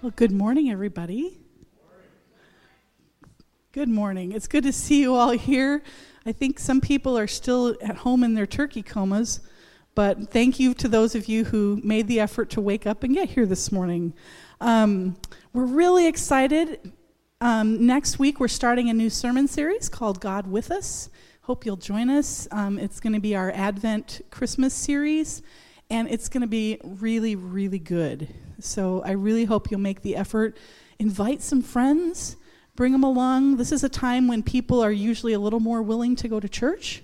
Well, 0.00 0.12
good 0.14 0.30
morning, 0.30 0.70
everybody. 0.70 1.40
Good 3.72 3.88
morning. 3.88 4.30
It's 4.30 4.46
good 4.46 4.62
to 4.62 4.72
see 4.72 5.00
you 5.00 5.16
all 5.16 5.32
here. 5.32 5.82
I 6.24 6.30
think 6.30 6.60
some 6.60 6.80
people 6.80 7.18
are 7.18 7.26
still 7.26 7.74
at 7.82 7.96
home 7.96 8.22
in 8.22 8.34
their 8.34 8.46
turkey 8.46 8.84
comas, 8.84 9.40
but 9.96 10.30
thank 10.30 10.60
you 10.60 10.72
to 10.74 10.86
those 10.86 11.16
of 11.16 11.26
you 11.26 11.46
who 11.46 11.80
made 11.82 12.06
the 12.06 12.20
effort 12.20 12.48
to 12.50 12.60
wake 12.60 12.86
up 12.86 13.02
and 13.02 13.12
get 13.12 13.30
here 13.30 13.44
this 13.44 13.72
morning. 13.72 14.14
Um, 14.60 15.16
we're 15.52 15.66
really 15.66 16.06
excited. 16.06 16.92
Um, 17.40 17.84
next 17.84 18.20
week, 18.20 18.38
we're 18.38 18.46
starting 18.46 18.88
a 18.88 18.94
new 18.94 19.10
sermon 19.10 19.48
series 19.48 19.88
called 19.88 20.20
God 20.20 20.46
with 20.46 20.70
Us. 20.70 21.10
Hope 21.42 21.66
you'll 21.66 21.74
join 21.74 22.08
us. 22.08 22.46
Um, 22.52 22.78
it's 22.78 23.00
going 23.00 23.14
to 23.14 23.20
be 23.20 23.34
our 23.34 23.50
Advent 23.50 24.20
Christmas 24.30 24.74
series, 24.74 25.42
and 25.90 26.08
it's 26.08 26.28
going 26.28 26.42
to 26.42 26.46
be 26.46 26.78
really, 26.84 27.34
really 27.34 27.80
good. 27.80 28.28
So 28.60 29.02
I 29.04 29.12
really 29.12 29.44
hope 29.44 29.70
you'll 29.70 29.80
make 29.80 30.02
the 30.02 30.16
effort. 30.16 30.56
Invite 30.98 31.42
some 31.42 31.62
friends, 31.62 32.36
bring 32.74 32.92
them 32.92 33.04
along. 33.04 33.56
This 33.56 33.72
is 33.72 33.84
a 33.84 33.88
time 33.88 34.26
when 34.26 34.42
people 34.42 34.80
are 34.82 34.90
usually 34.90 35.32
a 35.32 35.38
little 35.38 35.60
more 35.60 35.82
willing 35.82 36.16
to 36.16 36.28
go 36.28 36.40
to 36.40 36.48
church, 36.48 37.02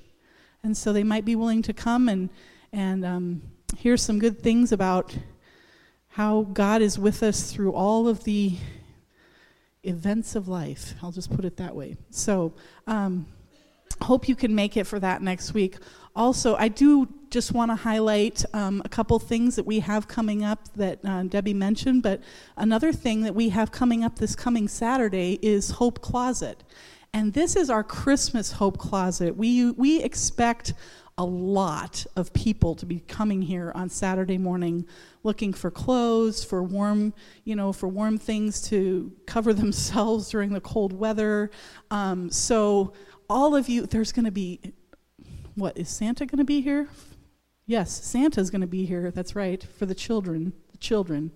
and 0.63 0.77
so 0.77 0.93
they 0.93 1.05
might 1.05 1.25
be 1.25 1.37
willing 1.37 1.63
to 1.63 1.73
come 1.73 2.09
and 2.09 2.29
and 2.73 3.05
um, 3.05 3.43
hear 3.77 3.97
some 3.97 4.19
good 4.19 4.43
things 4.43 4.73
about 4.73 5.17
how 6.09 6.43
God 6.43 6.83
is 6.83 6.99
with 6.99 7.23
us 7.23 7.53
through 7.53 7.73
all 7.73 8.09
of 8.09 8.25
the 8.25 8.57
events 9.85 10.35
of 10.35 10.49
life. 10.49 10.95
I'll 11.03 11.13
just 11.13 11.35
put 11.35 11.45
it 11.45 11.57
that 11.59 11.75
way. 11.75 11.97
So, 12.11 12.55
um, 12.87 13.27
hope 14.03 14.29
you 14.29 14.37
can 14.37 14.55
make 14.55 14.77
it 14.77 14.85
for 14.85 14.99
that 15.01 15.23
next 15.23 15.55
week. 15.55 15.77
Also, 16.17 16.55
I 16.57 16.69
do 16.69 17.09
just 17.31 17.53
want 17.53 17.71
to 17.71 17.75
highlight 17.75 18.45
um, 18.55 18.81
a 18.85 18.89
couple 18.89 19.19
things 19.19 19.57
that 19.57 19.67
we 19.67 19.81
have 19.81 20.07
coming 20.07 20.45
up 20.45 20.61
that 20.77 21.01
uh, 21.05 21.25
Debbie 21.25 21.55
mentioned, 21.55 22.03
but 22.03 22.21
another 22.57 22.93
thing 22.93 23.23
that 23.23 23.35
we 23.35 23.49
have 23.49 23.73
coming 23.73 24.05
up 24.05 24.19
this 24.19 24.37
coming 24.37 24.69
Saturday 24.69 25.39
is 25.43 25.71
Hope 25.71 26.01
Closet. 26.01 26.63
And 27.13 27.33
this 27.33 27.57
is 27.57 27.71
our 27.71 27.83
Christmas 27.83 28.53
Hope 28.53 28.79
Closet. 28.79 29.37
We, 29.37 29.71
we 29.73 30.03
expect 30.03 30.75
a 31.17 31.25
lot 31.25 32.05
of 32.17 32.33
people 32.33 32.75
to 32.75 32.87
be 32.87 33.01
coming 33.01 33.41
here 33.41 33.71
on 33.75 33.89
Saturday 33.89 34.39
morning 34.39 34.85
looking 35.23 35.53
for 35.53 35.71
clothes, 35.71 36.45
for 36.45 36.63
warm, 36.63 37.15
you 37.45 37.55
know, 37.55 37.73
for 37.73 37.89
warm 37.89 38.19
things 38.19 38.61
to 38.63 39.13
cover 39.27 39.53
themselves 39.55 40.29
during 40.29 40.53
the 40.53 40.61
cold 40.61 40.93
weather. 40.93 41.51
Um, 41.91 42.31
so 42.31 42.93
all 43.29 43.55
of 43.55 43.69
you, 43.69 43.87
there's 43.87 44.13
going 44.13 44.25
to 44.25 44.31
be, 44.31 44.61
what, 45.55 45.77
is 45.79 45.89
Santa 45.89 46.27
going 46.27 46.39
to 46.39 46.45
be 46.45 46.61
here? 46.61 46.89
Yes, 47.67 47.91
Santa's 47.91 48.51
going 48.51 48.61
to 48.61 48.67
be 48.67 48.85
here. 48.85 49.11
That's 49.11 49.35
right, 49.35 49.63
for 49.63 49.87
the 49.87 49.95
children. 49.95 50.53
The 50.73 50.79
children. 50.79 51.31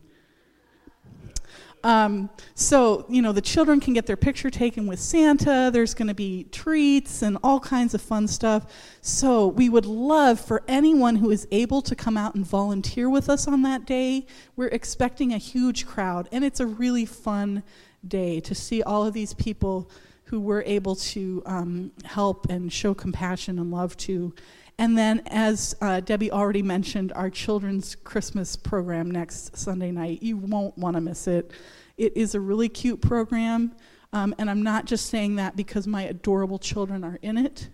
Um, 1.85 2.29
so, 2.55 3.07
you 3.09 3.23
know, 3.23 3.33
the 3.33 3.41
children 3.41 3.79
can 3.81 3.95
get 3.95 4.07
their 4.07 4.17
picture 4.17 4.51
taken 4.51 4.87
with 4.87 4.99
Santa. 4.99 5.71
There's 5.73 5.95
going 5.95 6.09
to 6.09 6.15
be 6.15 6.45
treats 6.51 7.23
and 7.23 7.39
all 7.43 7.61
kinds 7.61 7.95
of 7.95 8.03
fun 8.03 8.27
stuff. 8.27 8.67
So, 9.01 9.47
we 9.47 9.69
would 9.69 9.87
love 9.87 10.41
for 10.41 10.65
anyone 10.67 11.17
who 11.17 11.31
is 11.31 11.47
able 11.53 11.81
to 11.83 11.95
come 11.95 12.17
out 12.17 12.35
and 12.35 12.45
volunteer 12.45 13.09
with 13.09 13.29
us 13.29 13.47
on 13.47 13.63
that 13.63 13.87
day. 13.87 14.27
We're 14.57 14.69
expecting 14.69 15.33
a 15.33 15.39
huge 15.39 15.87
crowd, 15.87 16.29
and 16.33 16.45
it's 16.45 16.61
a 16.61 16.67
really 16.67 17.07
fun 17.07 17.63
day 18.07 18.41
to 18.41 18.55
see 18.55 18.83
all 18.83 19.07
of 19.07 19.15
these 19.15 19.35
people 19.35 19.91
who 20.29 20.41
we're 20.41 20.63
able 20.63 20.95
to 20.95 21.43
um, 21.47 21.91
help 22.05 22.51
and 22.51 22.73
show 22.73 22.95
compassion 22.95 23.59
and 23.59 23.71
love 23.71 23.97
to. 23.97 24.35
And 24.79 24.97
then, 24.97 25.23
as 25.27 25.75
uh, 25.81 26.01
Debbie 26.01 26.31
already 26.31 26.63
mentioned, 26.63 27.13
our 27.15 27.31
children's 27.31 27.95
Christmas 27.97 28.55
program 28.55 29.11
next 29.11 29.57
Sunday 29.57 29.91
night. 29.91 30.23
You 30.23 30.37
won't 30.37 30.77
want 30.79 30.97
to 30.97 31.01
miss 31.01 31.27
it. 31.27 31.51
It 31.97 32.17
is 32.17 32.35
a 32.35 32.41
really 32.41 32.69
cute 32.69 33.01
program, 33.01 33.73
um, 34.13 34.35
and 34.39 34.49
I'm 34.49 34.63
not 34.63 34.85
just 34.85 35.07
saying 35.07 35.37
that 35.37 35.57
because 35.57 35.87
my 35.87 36.03
adorable 36.03 36.59
children 36.59 37.03
are 37.03 37.19
in 37.23 37.39
it. 37.39 37.71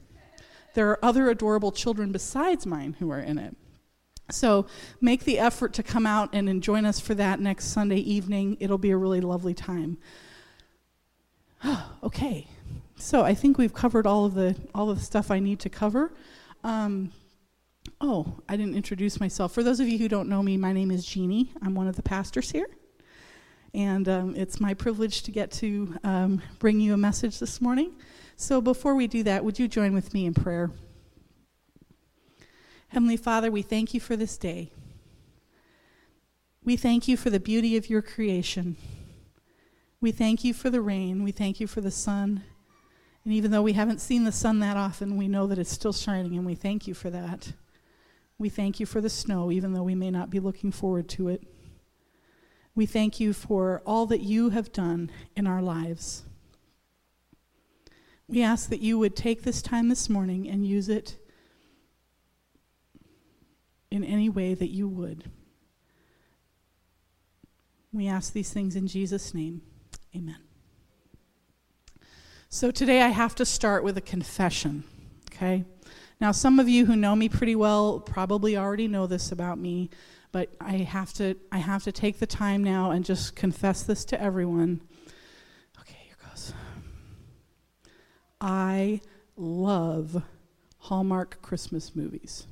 There 0.75 0.89
are 0.91 1.05
other 1.05 1.29
adorable 1.29 1.73
children 1.73 2.11
besides 2.11 2.65
mine 2.67 2.97
who 2.99 3.11
are 3.11 3.21
in 3.21 3.39
it. 3.39 3.57
So 4.31 4.67
make 5.01 5.25
the 5.25 5.39
effort 5.39 5.75
to 5.75 5.83
come 5.83 6.07
out 6.07 6.31
and 6.33 6.63
join 6.63 6.87
us 6.87 6.99
for 6.99 7.15
that 7.17 7.41
next 7.41 7.67
Sunday 7.67 7.99
evening. 7.99 8.57
It'll 8.61 8.79
be 8.79 8.91
a 8.91 8.97
really 8.97 9.21
lovely 9.21 9.55
time. 9.55 9.99
okay, 12.03 12.47
so 12.97 13.23
I 13.23 13.35
think 13.35 13.59
we've 13.59 13.75
covered 13.75 14.07
all 14.07 14.25
of 14.25 14.35
the 14.35 14.57
all 14.75 14.91
of 14.91 14.99
the 14.99 15.05
stuff 15.05 15.31
I 15.31 15.39
need 15.39 15.61
to 15.61 15.69
cover. 15.69 16.13
Um, 16.63 17.13
oh, 18.01 18.41
I 18.49 18.57
didn't 18.57 18.75
introduce 18.75 19.21
myself. 19.21 19.53
For 19.53 19.63
those 19.63 19.81
of 19.81 19.89
you 19.89 19.99
who 19.99 20.09
don't 20.09 20.29
know 20.29 20.43
me, 20.43 20.57
my 20.57 20.73
name 20.73 20.91
is 20.91 21.05
Jeannie. 21.05 21.53
I'm 21.63 21.75
one 21.75 21.89
of 21.89 21.97
the 21.97 22.03
pastors 22.03 22.51
here. 22.51 22.67
And 23.73 24.09
um, 24.09 24.37
it's 24.37 24.61
my 24.61 24.73
privilege 24.73 25.25
to 25.25 25.33
get 25.33 25.51
to 25.53 25.97
um, 26.05 26.43
bring 26.61 26.79
you 26.81 26.95
a 26.95 26.97
message 26.97 27.41
this 27.41 27.61
morning. 27.61 27.93
So 28.37 28.61
before 28.61 28.95
we 28.95 29.09
do 29.09 29.25
that, 29.25 29.45
would 29.45 29.59
you 29.59 29.67
join 29.67 29.95
with 29.95 30.15
me 30.15 30.27
in 30.27 30.35
prayer? 30.35 30.71
Heavenly 32.89 33.17
Father, 33.17 33.51
we 33.51 33.63
thank 33.63 33.93
you 33.93 33.99
for 33.99 34.15
this 34.15 34.39
day. 34.39 34.71
We 36.63 36.77
thank 36.77 37.09
you 37.09 37.17
for 37.17 37.31
the 37.31 37.41
beauty 37.41 37.77
of 37.77 37.91
your 37.91 38.01
creation. 38.01 38.77
We 40.05 40.13
thank 40.13 40.45
you 40.45 40.53
for 40.53 40.69
the 40.69 40.83
rain. 40.83 41.25
We 41.25 41.33
thank 41.33 41.61
you 41.61 41.67
for 41.67 41.81
the 41.81 41.91
sun. 41.91 42.43
And 43.25 43.33
even 43.33 43.51
though 43.51 43.63
we 43.63 43.73
haven't 43.73 44.03
seen 44.03 44.25
the 44.25 44.33
sun 44.33 44.59
that 44.59 44.77
often, 44.77 45.17
we 45.17 45.29
know 45.29 45.47
that 45.47 45.59
it's 45.59 45.73
still 45.73 45.95
shining, 45.95 46.37
and 46.37 46.45
we 46.45 46.55
thank 46.55 46.87
you 46.87 46.93
for 46.93 47.09
that. 47.09 47.55
We 48.37 48.51
thank 48.51 48.79
you 48.79 48.85
for 48.85 49.01
the 49.01 49.09
snow, 49.09 49.51
even 49.51 49.73
though 49.73 49.83
we 49.83 49.95
may 49.95 50.11
not 50.11 50.29
be 50.29 50.41
looking 50.41 50.73
forward 50.73 51.09
to 51.09 51.29
it. 51.29 51.45
We 52.75 52.85
thank 52.85 53.19
you 53.19 53.33
for 53.33 53.81
all 53.87 54.05
that 54.05 54.21
you 54.21 54.51
have 54.51 54.73
done 54.73 55.11
in 55.37 55.47
our 55.47 55.63
lives. 55.63 56.25
We 58.29 58.43
ask 58.43 58.69
that 58.69 58.83
you 58.83 58.99
would 58.99 59.17
take 59.17 59.43
this 59.43 59.63
time 59.63 59.89
this 59.89 60.11
morning 60.11 60.47
and 60.47 60.67
use 60.67 60.91
it 60.91 61.17
in 63.91 64.05
any 64.05 64.29
way 64.29 64.53
that 64.53 64.69
you 64.69 64.87
would. 64.87 65.31
We 67.91 68.07
ask 68.07 68.35
these 68.35 68.53
things 68.53 68.77
in 68.77 68.87
Jesus' 68.87 69.33
name. 69.33 69.63
Amen. 70.17 70.37
So 72.49 72.71
today 72.71 73.03
I 73.03 73.09
have 73.09 73.35
to 73.37 73.45
start 73.45 73.83
with 73.83 73.99
a 73.99 74.01
confession, 74.01 74.85
okay? 75.33 75.65
Now, 76.21 76.31
some 76.31 76.61
of 76.61 76.69
you 76.69 76.87
who 76.87 76.95
know 76.95 77.17
me 77.17 77.29
pretty 77.29 77.57
well 77.57 77.99
probably 77.99 78.57
already 78.57 78.87
know 78.87 79.09
this 79.09 79.33
about 79.33 79.59
me, 79.59 79.91
but 80.31 80.55
I 80.61 80.77
have 80.77 81.13
to, 81.15 81.37
I 81.51 81.59
have 81.59 81.83
to 81.85 81.93
take 81.93 82.21
the 82.21 82.27
time 82.27 82.63
now 82.63 82.93
and 82.93 83.05
just 83.05 83.35
confess 83.35 83.83
this 83.83 84.05
to 84.07 84.23
everyone. 84.23 84.83
Okay, 85.81 85.99
here 86.05 86.17
goes. 86.29 86.53
I 88.41 89.01
love 89.37 90.23
Hallmark 90.79 91.43
Christmas 91.43 91.97
movies. 91.97 92.47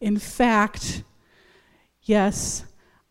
In 0.00 0.18
fact, 0.18 1.04
yes, 2.02 2.64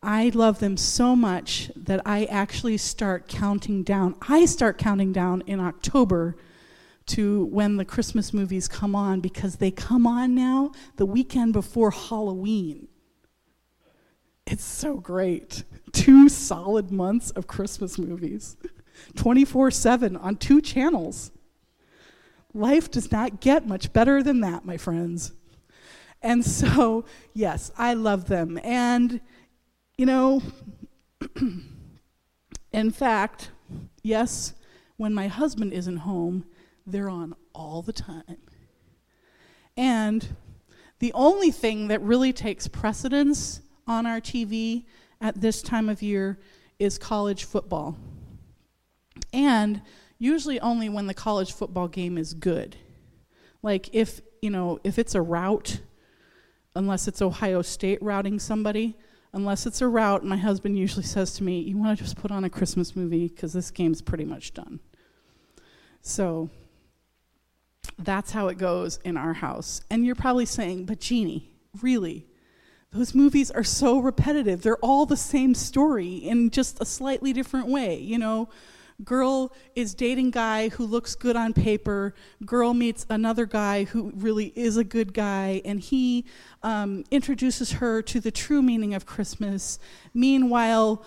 I 0.04 0.30
love 0.34 0.60
them 0.60 0.76
so 0.76 1.16
much 1.16 1.70
that 1.74 2.02
I 2.04 2.26
actually 2.26 2.76
start 2.76 3.26
counting 3.26 3.82
down. 3.82 4.16
I 4.28 4.44
start 4.44 4.78
counting 4.78 5.12
down 5.12 5.42
in 5.46 5.60
October 5.60 6.36
to 7.06 7.46
when 7.46 7.76
the 7.76 7.84
Christmas 7.84 8.32
movies 8.32 8.68
come 8.68 8.94
on 8.94 9.20
because 9.20 9.56
they 9.56 9.70
come 9.70 10.06
on 10.06 10.34
now 10.34 10.72
the 10.96 11.06
weekend 11.06 11.52
before 11.52 11.90
Halloween. 11.90 12.88
It's 14.46 14.64
so 14.64 14.96
great. 14.96 15.64
Two 15.92 16.28
solid 16.28 16.90
months 16.90 17.30
of 17.30 17.46
Christmas 17.46 17.98
movies, 17.98 18.56
24 19.16 19.70
7 19.70 20.16
on 20.16 20.36
two 20.36 20.60
channels. 20.60 21.30
Life 22.52 22.90
does 22.90 23.10
not 23.10 23.40
get 23.40 23.66
much 23.66 23.92
better 23.92 24.22
than 24.22 24.40
that, 24.40 24.64
my 24.64 24.76
friends. 24.76 25.32
And 26.22 26.44
so, 26.44 27.04
yes, 27.32 27.70
I 27.76 27.94
love 27.94 28.26
them. 28.26 28.58
And 28.62 29.20
you 29.96 30.06
know, 30.06 30.42
in 32.72 32.90
fact, 32.90 33.50
yes, 34.02 34.54
when 34.96 35.14
my 35.14 35.28
husband 35.28 35.72
isn't 35.72 35.98
home, 35.98 36.44
they're 36.86 37.08
on 37.08 37.34
all 37.54 37.82
the 37.82 37.92
time. 37.92 38.38
And 39.76 40.36
the 40.98 41.12
only 41.12 41.50
thing 41.50 41.88
that 41.88 42.00
really 42.02 42.32
takes 42.32 42.68
precedence 42.68 43.60
on 43.86 44.06
our 44.06 44.20
TV 44.20 44.84
at 45.20 45.40
this 45.40 45.62
time 45.62 45.88
of 45.88 46.02
year 46.02 46.38
is 46.78 46.98
college 46.98 47.44
football. 47.44 47.96
And 49.32 49.82
usually 50.18 50.60
only 50.60 50.88
when 50.88 51.06
the 51.06 51.14
college 51.14 51.52
football 51.52 51.88
game 51.88 52.18
is 52.18 52.34
good. 52.34 52.76
Like 53.62 53.90
if, 53.92 54.20
you 54.42 54.50
know, 54.50 54.78
if 54.84 54.98
it's 54.98 55.14
a 55.14 55.22
rout, 55.22 55.80
unless 56.76 57.08
it's 57.08 57.22
Ohio 57.22 57.62
State 57.62 58.02
routing 58.02 58.38
somebody, 58.38 58.96
unless 59.34 59.66
it's 59.66 59.82
a 59.82 59.88
route, 59.88 60.24
my 60.24 60.36
husband 60.36 60.78
usually 60.78 61.04
says 61.04 61.34
to 61.34 61.44
me, 61.44 61.60
You 61.60 61.76
want 61.76 61.98
to 61.98 62.04
just 62.04 62.16
put 62.16 62.30
on 62.30 62.44
a 62.44 62.50
Christmas 62.50 62.96
movie 62.96 63.28
because 63.28 63.52
this 63.52 63.70
game's 63.70 64.00
pretty 64.00 64.24
much 64.24 64.54
done. 64.54 64.80
So 66.00 66.48
that's 67.98 68.30
how 68.30 68.48
it 68.48 68.56
goes 68.56 68.98
in 69.04 69.16
our 69.16 69.34
house. 69.34 69.82
And 69.90 70.06
you're 70.06 70.14
probably 70.14 70.46
saying, 70.46 70.86
But 70.86 71.00
Jeannie, 71.00 71.50
really? 71.82 72.26
Those 72.92 73.14
movies 73.14 73.50
are 73.50 73.64
so 73.64 73.98
repetitive. 73.98 74.62
They're 74.62 74.76
all 74.76 75.04
the 75.04 75.16
same 75.16 75.54
story 75.54 76.14
in 76.14 76.50
just 76.50 76.80
a 76.80 76.84
slightly 76.84 77.32
different 77.32 77.66
way. 77.66 77.98
You 77.98 78.18
know, 78.18 78.48
girl 79.02 79.52
is 79.74 79.94
dating 79.94 80.30
guy 80.30 80.68
who 80.68 80.86
looks 80.86 81.14
good 81.14 81.36
on 81.36 81.52
paper. 81.52 82.14
Girl 82.44 82.74
meets 82.74 83.06
another 83.10 83.46
guy 83.46 83.84
who 83.84 84.12
really 84.14 84.52
is 84.54 84.76
a 84.76 84.84
good 84.84 85.12
guy. 85.12 85.62
And 85.64 85.80
he 85.80 86.24
um, 86.62 87.04
introduces 87.10 87.72
her 87.72 88.02
to 88.02 88.20
the 88.20 88.30
true 88.30 88.62
meaning 88.62 88.94
of 88.94 89.06
christmas. 89.06 89.78
Meanwhile 90.12 91.04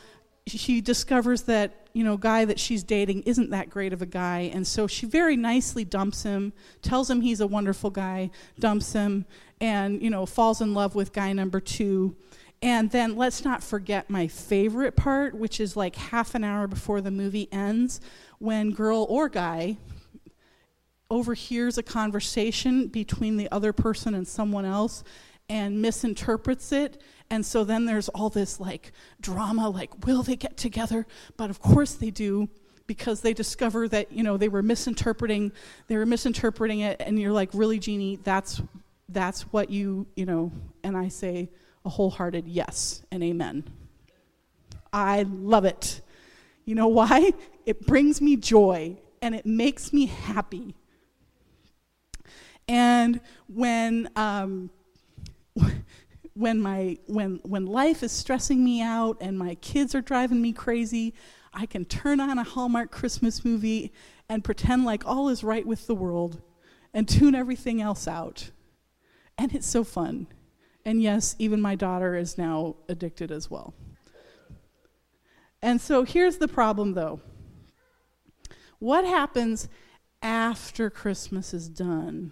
she 0.48 0.80
discovers 0.80 1.44
that 1.44 1.88
you 1.94 2.04
know 2.04 2.16
guy 2.16 2.46
that 2.46 2.60
she's 2.60 2.82
dating 2.84 3.22
isn't 3.24 3.50
that 3.50 3.70
great 3.70 3.94
of 3.94 4.02
a 4.02 4.06
guy. 4.06 4.52
And 4.54 4.66
so 4.66 4.88
she 4.88 5.06
very 5.06 5.36
nicely 5.36 5.84
dumps 5.84 6.24
him 6.24 6.54
tells 6.82 7.10
him 7.10 7.22
he's 7.22 7.42
a 7.42 7.48
wonderful 7.48 7.90
guy 7.90 8.30
dumps 8.60 8.94
him 8.94 9.26
and 9.60 10.02
you 10.02 10.10
know 10.10 10.26
falls 10.26 10.62
in 10.62 10.74
love 10.74 10.96
with 10.96 11.14
guy 11.14 11.34
number 11.34 11.60
two 11.60 12.16
and 12.62 12.90
then 12.90 13.16
let's 13.16 13.46
not 13.46 13.64
forget 13.64 14.10
my 14.10 14.28
favorite 14.28 14.96
part, 14.96 15.36
which 15.36 15.60
is 15.60 15.76
like 15.76 15.96
half 15.96 16.34
an 16.34 16.44
hour 16.44 16.68
before 16.68 17.02
the 17.02 17.12
movie 17.12 17.48
ends, 17.52 18.02
when 18.40 18.72
girl 18.72 19.06
or 19.10 19.30
guy 19.30 19.78
overhears 21.10 21.78
a 21.78 21.84
conversation 21.84 22.88
between 22.88 23.38
the 23.38 23.50
other 23.52 23.74
person 23.74 24.14
and 24.14 24.28
someone 24.28 24.66
else 24.66 25.04
and 25.50 25.82
misinterprets 25.82 26.72
it. 26.72 27.02
And 27.30 27.46
so 27.46 27.64
then 27.64 27.86
there's 27.86 28.10
all 28.10 28.30
this 28.30 28.60
like 28.60 28.92
drama 29.22 29.70
like, 29.70 30.06
will 30.06 30.24
they 30.24 30.36
get 30.36 30.58
together? 30.58 31.06
But 31.38 31.50
of 31.50 31.60
course 31.60 31.94
they 31.94 32.10
do 32.10 32.50
because 32.88 33.22
they 33.22 33.34
discover 33.34 33.88
that 33.90 34.12
you 34.12 34.24
know 34.24 34.38
they 34.38 34.48
were 34.48 34.64
misinterpreting 34.64 35.52
they 35.88 35.98
were 35.98 36.06
misinterpreting 36.06 36.80
it 36.80 37.02
and 37.02 37.20
you're 37.20 37.34
like 37.34 37.50
really 37.54 37.80
Jeannie 37.80 38.16
that's 38.24 38.62
that's 39.10 39.42
what 39.52 39.70
you 39.70 40.08
you 40.16 40.26
know 40.26 40.54
and 40.86 40.96
I 40.96 41.10
say 41.10 41.50
a 41.88 41.90
wholehearted 41.90 42.48
yes 42.48 43.02
and 43.12 43.24
amen. 43.24 43.64
I 44.94 45.24
love 45.24 45.66
it. 45.66 46.02
You 46.66 46.76
know 46.76 46.88
why? 46.88 47.32
It 47.66 47.86
brings 47.86 48.22
me 48.22 48.38
joy 48.38 48.96
and 49.22 49.36
it 49.36 49.46
makes 49.46 49.92
me 49.92 50.06
happy. 50.06 50.74
And 52.66 53.20
when 53.50 54.10
um, 54.16 54.70
when 56.34 56.62
my 56.62 56.98
when 57.08 57.42
when 57.44 57.66
life 57.66 58.04
is 58.04 58.14
stressing 58.14 58.64
me 58.64 58.82
out 58.82 59.18
and 59.20 59.38
my 59.38 59.56
kids 59.56 59.94
are 59.96 60.00
driving 60.00 60.42
me 60.42 60.54
crazy, 60.54 61.14
I 61.54 61.66
can 61.66 61.84
turn 61.84 62.22
on 62.22 62.38
a 62.38 62.44
Hallmark 62.46 62.90
Christmas 62.90 63.44
movie 63.44 63.92
and 64.30 64.46
pretend 64.46 64.86
like 64.86 65.06
all 65.06 65.28
is 65.28 65.44
right 65.44 65.68
with 65.68 65.88
the 65.88 65.96
world 65.96 66.42
and 66.94 67.06
tune 67.06 67.36
everything 67.36 67.82
else 67.82 68.08
out. 68.08 68.52
And 69.38 69.54
it's 69.54 69.68
so 69.68 69.84
fun. 69.84 70.28
And 70.88 71.02
yes, 71.02 71.36
even 71.38 71.60
my 71.60 71.76
daughter 71.76 72.16
is 72.16 72.38
now 72.38 72.78
addicted 72.88 73.30
as 73.30 73.52
well. 73.52 73.74
And 75.62 75.82
so 75.82 76.04
here's 76.04 76.38
the 76.38 76.48
problem 76.48 76.94
though. 76.94 77.20
What 78.80 79.04
happens 79.04 79.68
after 80.22 80.90
Christmas 80.90 81.54
is 81.54 81.68
done 81.68 82.32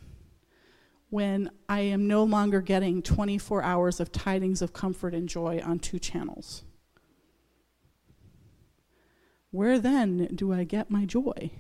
when 1.10 1.52
I 1.68 1.82
am 1.82 2.08
no 2.08 2.24
longer 2.24 2.62
getting 2.62 3.02
24 3.02 3.62
hours 3.62 4.00
of 4.00 4.14
tidings 4.14 4.62
of 4.62 4.72
comfort 4.72 5.14
and 5.14 5.28
joy 5.28 5.62
on 5.62 5.80
two 5.80 6.00
channels? 6.00 6.64
Where 9.52 9.80
then 9.80 10.30
do 10.34 10.54
I 10.54 10.64
get 10.64 10.90
my 10.90 11.04
joy? 11.04 11.52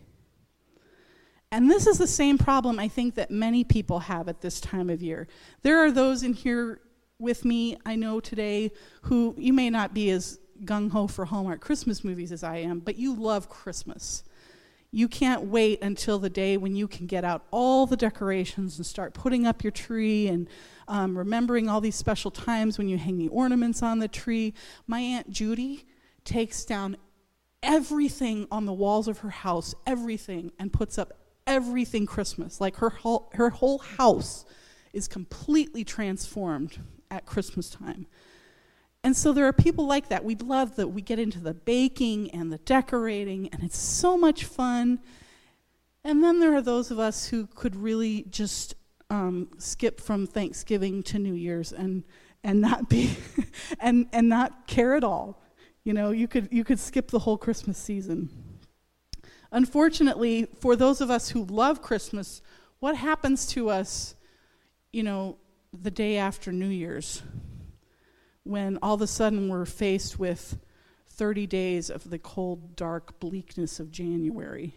And 1.51 1.69
this 1.69 1.88
is 1.88 1.97
the 1.97 2.07
same 2.07 2.38
problem 2.38 2.80
I 2.80 2.88
think 2.88 3.15
that 3.15 3.31
many 3.31 3.65
people 3.65 4.00
have 4.00 4.30
at 4.30 4.39
this 4.39 4.62
time 4.62 4.89
of 4.89 5.01
year. 5.01 5.27
There 5.62 5.83
are 5.83 5.92
those 5.92 6.24
in 6.24 6.33
here 6.33 6.80
with 7.19 7.45
me, 7.45 7.77
I 7.85 7.95
know 7.95 8.19
today, 8.19 8.71
who 9.03 9.35
you 9.38 9.53
may 9.53 9.69
not 9.69 9.94
be 9.94 10.09
as 10.09 10.39
gung 10.63 10.91
ho 10.91 11.07
for 11.07 11.25
Hallmark 11.25 11.62
Christmas 11.62 12.03
movies 12.03 12.31
as 12.31 12.44
I 12.44 12.57
am, 12.57 12.79
but 12.79 12.97
you 12.97 13.15
love 13.15 13.50
Christmas. 13.50 14.23
You 14.91 15.07
can't 15.07 15.44
wait 15.44 15.81
until 15.81 16.19
the 16.19 16.29
day 16.29 16.56
when 16.56 16.75
you 16.75 16.88
can 16.88 17.06
get 17.06 17.25
out 17.25 17.45
all 17.51 17.85
the 17.85 17.97
decorations 17.97 18.77
and 18.77 18.85
start 18.85 19.13
putting 19.13 19.45
up 19.45 19.63
your 19.63 19.71
tree 19.71 20.27
and 20.27 20.47
um, 20.88 21.17
remembering 21.17 21.67
all 21.67 21.81
these 21.81 21.95
special 21.95 22.31
times 22.31 22.77
when 22.77 22.88
you 22.88 22.97
hang 22.97 23.18
the 23.18 23.27
ornaments 23.27 23.83
on 23.83 24.00
the 24.00 24.07
tree. 24.07 24.53
My 24.88 25.00
Aunt 25.00 25.29
Judy 25.29 25.85
takes 26.23 26.63
down 26.63 26.95
everything 27.61 28.47
on 28.51 28.65
the 28.65 28.73
walls 28.73 29.07
of 29.07 29.19
her 29.19 29.29
house, 29.29 29.75
everything, 29.85 30.51
and 30.59 30.71
puts 30.71 30.97
up 30.97 31.13
everything 31.45 32.06
Christmas. 32.06 32.61
Like 32.61 32.77
her 32.77 32.89
whole, 32.89 33.29
her 33.33 33.50
whole 33.50 33.79
house 33.79 34.45
is 34.94 35.09
completely 35.09 35.83
transformed 35.83 36.79
at 37.12 37.25
Christmas 37.25 37.69
time. 37.69 38.07
And 39.04 39.16
so 39.16 39.34
there 39.34 39.46
are 39.46 39.54
people 39.54 39.86
like 39.86 40.10
that. 40.10 40.25
We 40.25 40.36
love 40.36 40.78
that 40.78 40.88
we 40.88 41.02
get 41.02 41.19
into 41.19 41.40
the 41.40 41.54
baking 41.54 42.31
and 42.31 42.52
the 42.52 42.57
decorating, 42.57 43.50
and 43.50 43.63
it's 43.63 43.78
so 43.78 44.18
much 44.18 44.46
fun. 44.46 45.00
And 46.04 46.24
then 46.24 46.40
there 46.40 46.56
are 46.56 46.62
those 46.62 46.90
of 46.90 47.00
us 47.00 47.28
who 47.28 47.48
could 47.48 47.75
really 47.75 48.25
just 48.30 48.74
um, 49.10 49.50
skip 49.57 50.02
from 50.02 50.25
Thanksgiving 50.25 51.04
to 51.04 51.19
New 51.19 51.34
Year's 51.34 51.72
and 51.72 52.04
and 52.44 52.62
not 52.62 52.90
be 52.90 53.16
and 53.80 54.07
and 54.12 54.30
not 54.30 54.68
care 54.68 54.96
at 54.96 55.04
all. 55.04 55.42
You 55.84 55.94
know, 55.94 56.12
you 56.12 56.28
could 56.28 56.50
you 56.52 56.63
could 56.63 56.80
skip 56.80 57.10
the 57.10 57.19
whole 57.19 57.38
Christmas 57.38 57.78
season. 57.78 58.30
Unfortunately, 59.52 60.48
for 60.60 60.75
those 60.75 61.00
of 61.00 61.10
us 61.12 61.30
who 61.30 61.46
love 61.46 61.81
Christmas, 61.81 62.42
what 62.80 62.96
happens 62.98 63.46
to 63.48 63.69
us, 63.69 64.16
you 64.92 65.04
know, 65.04 65.38
the 65.81 65.92
day 65.92 66.18
after 66.18 66.51
New 66.51 66.68
Year's, 66.68 67.24
when 68.44 68.77
all 68.81 68.95
of 68.95 69.01
a 69.01 69.07
sudden 69.07 69.49
we're 69.49 69.66
faced 69.66 70.19
with 70.19 70.57
30 71.07 71.47
days 71.47 71.90
of 71.90 72.09
the 72.09 72.19
cold, 72.19 72.76
dark 72.76 73.19
bleakness 73.19 73.80
of 73.80 73.92
January. 73.92 74.76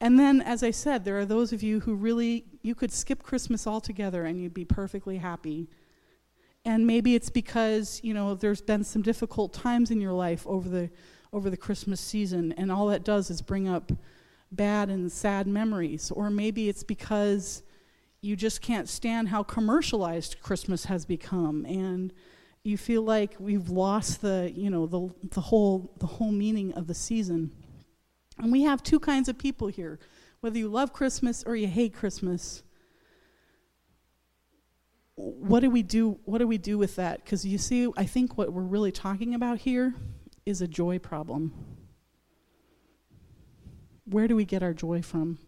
And 0.00 0.18
then, 0.18 0.40
as 0.40 0.62
I 0.62 0.70
said, 0.70 1.04
there 1.04 1.18
are 1.18 1.26
those 1.26 1.52
of 1.52 1.62
you 1.62 1.80
who 1.80 1.94
really, 1.94 2.44
you 2.62 2.74
could 2.74 2.90
skip 2.90 3.22
Christmas 3.22 3.66
altogether 3.66 4.24
and 4.24 4.40
you'd 4.40 4.54
be 4.54 4.64
perfectly 4.64 5.18
happy. 5.18 5.68
And 6.64 6.86
maybe 6.86 7.14
it's 7.14 7.28
because, 7.28 8.00
you 8.02 8.14
know, 8.14 8.34
there's 8.34 8.62
been 8.62 8.84
some 8.84 9.02
difficult 9.02 9.52
times 9.52 9.90
in 9.90 10.00
your 10.00 10.12
life 10.12 10.46
over 10.46 10.68
the, 10.68 10.90
over 11.32 11.50
the 11.50 11.56
Christmas 11.56 12.00
season, 12.00 12.52
and 12.52 12.72
all 12.72 12.86
that 12.88 13.04
does 13.04 13.30
is 13.30 13.42
bring 13.42 13.68
up 13.68 13.92
bad 14.52 14.88
and 14.88 15.10
sad 15.12 15.46
memories. 15.46 16.10
Or 16.10 16.30
maybe 16.30 16.68
it's 16.68 16.82
because 16.82 17.62
you 18.20 18.36
just 18.36 18.60
can't 18.60 18.88
stand 18.88 19.28
how 19.28 19.42
commercialized 19.42 20.40
Christmas 20.42 20.84
has 20.84 21.04
become 21.06 21.64
and 21.64 22.12
you 22.62 22.76
feel 22.76 23.02
like 23.02 23.34
we've 23.38 23.70
lost 23.70 24.20
the 24.20 24.52
you 24.54 24.68
know 24.68 24.86
the 24.86 25.08
the 25.30 25.40
whole 25.40 25.94
the 25.98 26.06
whole 26.06 26.30
meaning 26.30 26.72
of 26.74 26.86
the 26.86 26.94
season. 26.94 27.50
And 28.38 28.52
we 28.52 28.62
have 28.62 28.82
two 28.82 29.00
kinds 29.00 29.28
of 29.28 29.38
people 29.38 29.68
here. 29.68 29.98
Whether 30.40 30.58
you 30.58 30.68
love 30.68 30.92
Christmas 30.92 31.42
or 31.44 31.56
you 31.56 31.66
hate 31.66 31.94
Christmas, 31.94 32.62
what 35.14 35.60
do 35.60 35.70
we 35.70 35.82
do 35.82 36.18
what 36.24 36.38
do 36.38 36.46
we 36.46 36.58
do 36.58 36.76
with 36.76 36.96
that? 36.96 37.24
Cuz 37.24 37.46
you 37.46 37.56
see 37.56 37.88
I 37.96 38.04
think 38.04 38.36
what 38.36 38.52
we're 38.52 38.62
really 38.62 38.92
talking 38.92 39.34
about 39.34 39.58
here 39.60 39.94
is 40.44 40.60
a 40.60 40.68
joy 40.68 40.98
problem. 40.98 41.52
Where 44.04 44.28
do 44.28 44.36
we 44.36 44.44
get 44.44 44.62
our 44.62 44.74
joy 44.74 45.00
from? 45.02 45.38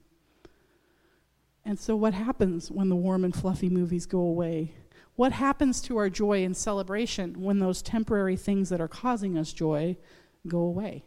And 1.65 1.79
so, 1.79 1.95
what 1.95 2.15
happens 2.15 2.71
when 2.71 2.89
the 2.89 2.97
warm 2.97 3.25
and 3.25 3.35
fluffy 3.35 3.71
movies 3.71 4.07
go 4.07 4.21
away? 4.21 4.75
What 5.15 5.33
happens 5.33 5.81
to 5.83 5.97
our 5.99 6.11
joy 6.11 6.43
and 6.43 6.57
celebration 6.57 7.41
when 7.41 7.59
those 7.59 7.83
temporary 7.83 8.37
things 8.37 8.69
that 8.71 8.81
are 8.81 8.89
causing 8.89 9.37
us 9.37 9.53
joy 9.53 9.97
go 10.47 10.59
away? 10.59 11.05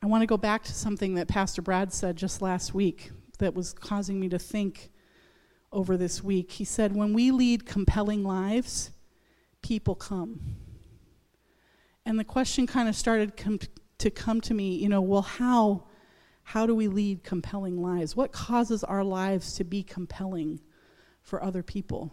I 0.00 0.06
want 0.06 0.22
to 0.22 0.26
go 0.26 0.36
back 0.36 0.62
to 0.64 0.72
something 0.72 1.14
that 1.14 1.28
Pastor 1.28 1.60
Brad 1.60 1.92
said 1.92 2.16
just 2.16 2.40
last 2.40 2.72
week 2.72 3.10
that 3.38 3.54
was 3.54 3.72
causing 3.72 4.20
me 4.20 4.28
to 4.28 4.38
think 4.38 4.90
over 5.72 5.96
this 5.96 6.22
week. 6.22 6.52
He 6.52 6.64
said, 6.64 6.94
When 6.94 7.12
we 7.12 7.30
lead 7.30 7.66
compelling 7.66 8.22
lives, 8.22 8.92
people 9.60 9.96
come. 9.96 10.56
And 12.06 12.18
the 12.18 12.24
question 12.24 12.66
kind 12.66 12.88
of 12.88 12.96
started 12.96 13.36
com- 13.36 13.58
to 13.98 14.10
come 14.10 14.40
to 14.42 14.54
me, 14.54 14.76
you 14.76 14.88
know, 14.88 15.02
well, 15.02 15.22
how? 15.22 15.87
How 16.48 16.66
do 16.66 16.74
we 16.74 16.88
lead 16.88 17.24
compelling 17.24 17.82
lives? 17.82 18.16
What 18.16 18.32
causes 18.32 18.82
our 18.82 19.04
lives 19.04 19.54
to 19.56 19.64
be 19.64 19.82
compelling 19.82 20.60
for 21.28 21.44
other 21.44 21.62
people. 21.62 22.10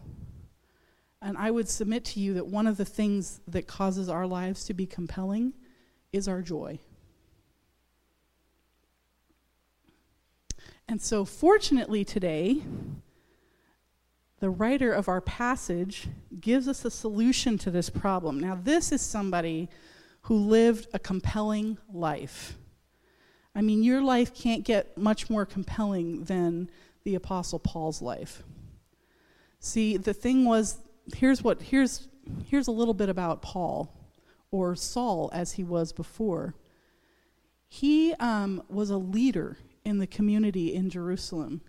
And 1.22 1.38
I 1.38 1.50
would 1.50 1.70
submit 1.70 2.04
to 2.06 2.20
you 2.20 2.34
that 2.34 2.46
one 2.46 2.68
of 2.68 2.76
the 2.76 2.86
things 2.86 3.40
that 3.48 3.66
causes 3.66 4.10
our 4.10 4.28
lives 4.28 4.66
to 4.66 4.74
be 4.74 4.86
compelling 4.86 5.54
is 6.12 6.28
our 6.28 6.42
joy. 6.42 6.80
And 10.88 11.02
so, 11.02 11.24
fortunately, 11.24 12.04
today, 12.04 12.62
the 14.40 14.50
writer 14.50 14.92
of 14.92 15.08
our 15.08 15.22
passage 15.22 16.08
gives 16.40 16.68
us 16.68 16.84
a 16.84 16.92
solution 16.92 17.58
to 17.60 17.72
this 17.72 17.90
problem. 17.90 18.40
Now, 18.40 18.60
this 18.62 18.92
is 18.92 19.02
somebody 19.02 19.70
who 20.24 20.36
lived 20.36 20.88
a 20.94 21.00
compelling 21.00 21.78
life. 21.92 22.58
I 23.56 23.62
mean, 23.62 23.84
your 23.84 24.02
life 24.02 24.36
can't 24.36 24.66
get 24.66 24.98
much 24.98 25.30
more 25.30 25.46
compelling 25.46 26.26
than 26.26 26.70
the 27.06 27.16
Apostle 27.16 27.60
Paul's 27.60 28.02
life. 28.02 28.44
See, 29.60 29.96
the 29.96 30.14
thing 30.14 30.44
was, 30.44 30.78
here's 31.16 31.42
what, 31.42 31.62
here's, 31.62 32.08
here's 32.48 32.68
a 32.68 32.72
little 32.72 32.94
bit 32.94 33.08
about 33.08 33.42
Paul, 33.42 33.94
or 34.52 34.76
Saul 34.76 35.30
as 35.34 35.54
he 35.54 35.64
was 35.64 35.94
before. 35.94 36.54
He 37.68 38.14
um, 38.16 38.62
was 38.70 38.90
a 38.90 38.98
leader 38.98 39.58
in 39.86 40.00
the 40.00 40.08
community 40.08 40.74
in 40.74 40.90
Jerusalem. 40.90 41.62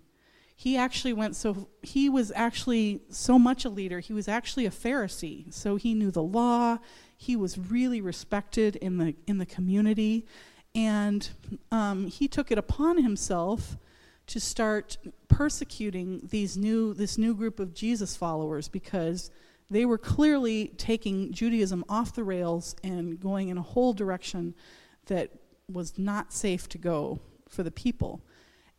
He 0.56 0.76
actually 0.76 1.12
went 1.12 1.36
so, 1.36 1.68
he 1.82 2.08
was 2.08 2.32
actually 2.34 3.02
so 3.10 3.38
much 3.38 3.64
a 3.64 3.68
leader, 3.68 4.00
he 4.00 4.12
was 4.12 4.26
actually 4.26 4.66
a 4.66 4.70
Pharisee. 4.70 5.52
So 5.52 5.76
he 5.76 5.94
knew 5.94 6.10
the 6.10 6.22
law, 6.22 6.78
he 7.16 7.36
was 7.36 7.58
really 7.58 8.00
respected 8.00 8.76
in 8.76 8.98
the, 8.98 9.14
in 9.26 9.38
the 9.38 9.46
community, 9.46 10.26
and 10.76 11.30
um, 11.72 12.06
he 12.06 12.28
took 12.28 12.52
it 12.52 12.58
upon 12.58 13.02
himself 13.02 13.78
to 14.26 14.38
start 14.38 14.98
persecuting 15.28 16.20
these 16.30 16.56
new, 16.56 16.92
this 16.92 17.16
new 17.16 17.34
group 17.34 17.58
of 17.58 17.72
Jesus 17.72 18.14
followers 18.14 18.68
because 18.68 19.30
they 19.70 19.86
were 19.86 19.98
clearly 19.98 20.68
taking 20.76 21.32
Judaism 21.32 21.84
off 21.88 22.14
the 22.14 22.22
rails 22.22 22.76
and 22.84 23.18
going 23.18 23.48
in 23.48 23.56
a 23.56 23.62
whole 23.62 23.94
direction 23.94 24.54
that 25.06 25.30
was 25.72 25.98
not 25.98 26.32
safe 26.32 26.68
to 26.68 26.78
go 26.78 27.20
for 27.48 27.62
the 27.62 27.70
people. 27.70 28.20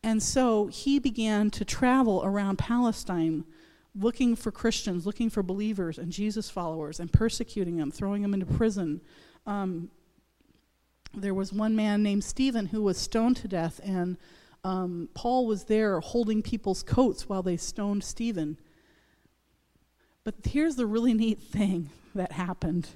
And 0.04 0.22
so 0.22 0.68
he 0.68 1.00
began 1.00 1.50
to 1.52 1.66
travel 1.66 2.22
around 2.24 2.58
Palestine 2.58 3.44
looking 3.96 4.36
for 4.36 4.52
Christians, 4.52 5.06
looking 5.08 5.32
for 5.32 5.42
believers 5.42 5.98
and 5.98 6.12
Jesus 6.12 6.50
followers, 6.50 7.00
and 7.00 7.12
persecuting 7.12 7.78
them, 7.78 7.90
throwing 7.90 8.22
them 8.22 8.36
into 8.36 8.46
prison. 8.46 9.02
Um, 9.48 9.90
there 11.14 11.34
was 11.34 11.54
one 11.54 11.76
man 11.76 12.04
named 12.04 12.24
Stephen 12.24 12.68
who 12.68 12.84
was 12.84 12.98
stoned 12.98 13.38
to 13.38 13.48
death, 13.48 13.80
and 13.84 14.18
um, 14.64 15.10
Paul 15.14 15.46
was 15.48 15.66
there 15.66 16.00
holding 16.00 16.42
people's 16.42 16.84
coats 16.84 17.30
while 17.30 17.42
they 17.42 17.58
stoned 17.58 18.04
Stephen. 18.04 18.58
But 20.24 20.36
here's 20.44 20.76
the 20.76 20.86
really 20.86 21.14
neat 21.14 21.42
thing 21.42 21.90
that 22.14 22.34
happened 22.34 22.90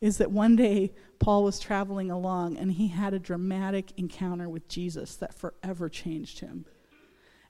is 0.00 0.18
that 0.18 0.32
one 0.32 0.56
day 0.56 0.92
Paul 1.20 1.44
was 1.44 1.60
traveling 1.60 2.10
along 2.10 2.56
and 2.56 2.72
he 2.72 2.88
had 2.88 3.14
a 3.14 3.18
dramatic 3.18 3.92
encounter 3.96 4.48
with 4.48 4.66
Jesus 4.68 5.14
that 5.16 5.34
forever 5.34 5.88
changed 5.88 6.40
him. 6.40 6.64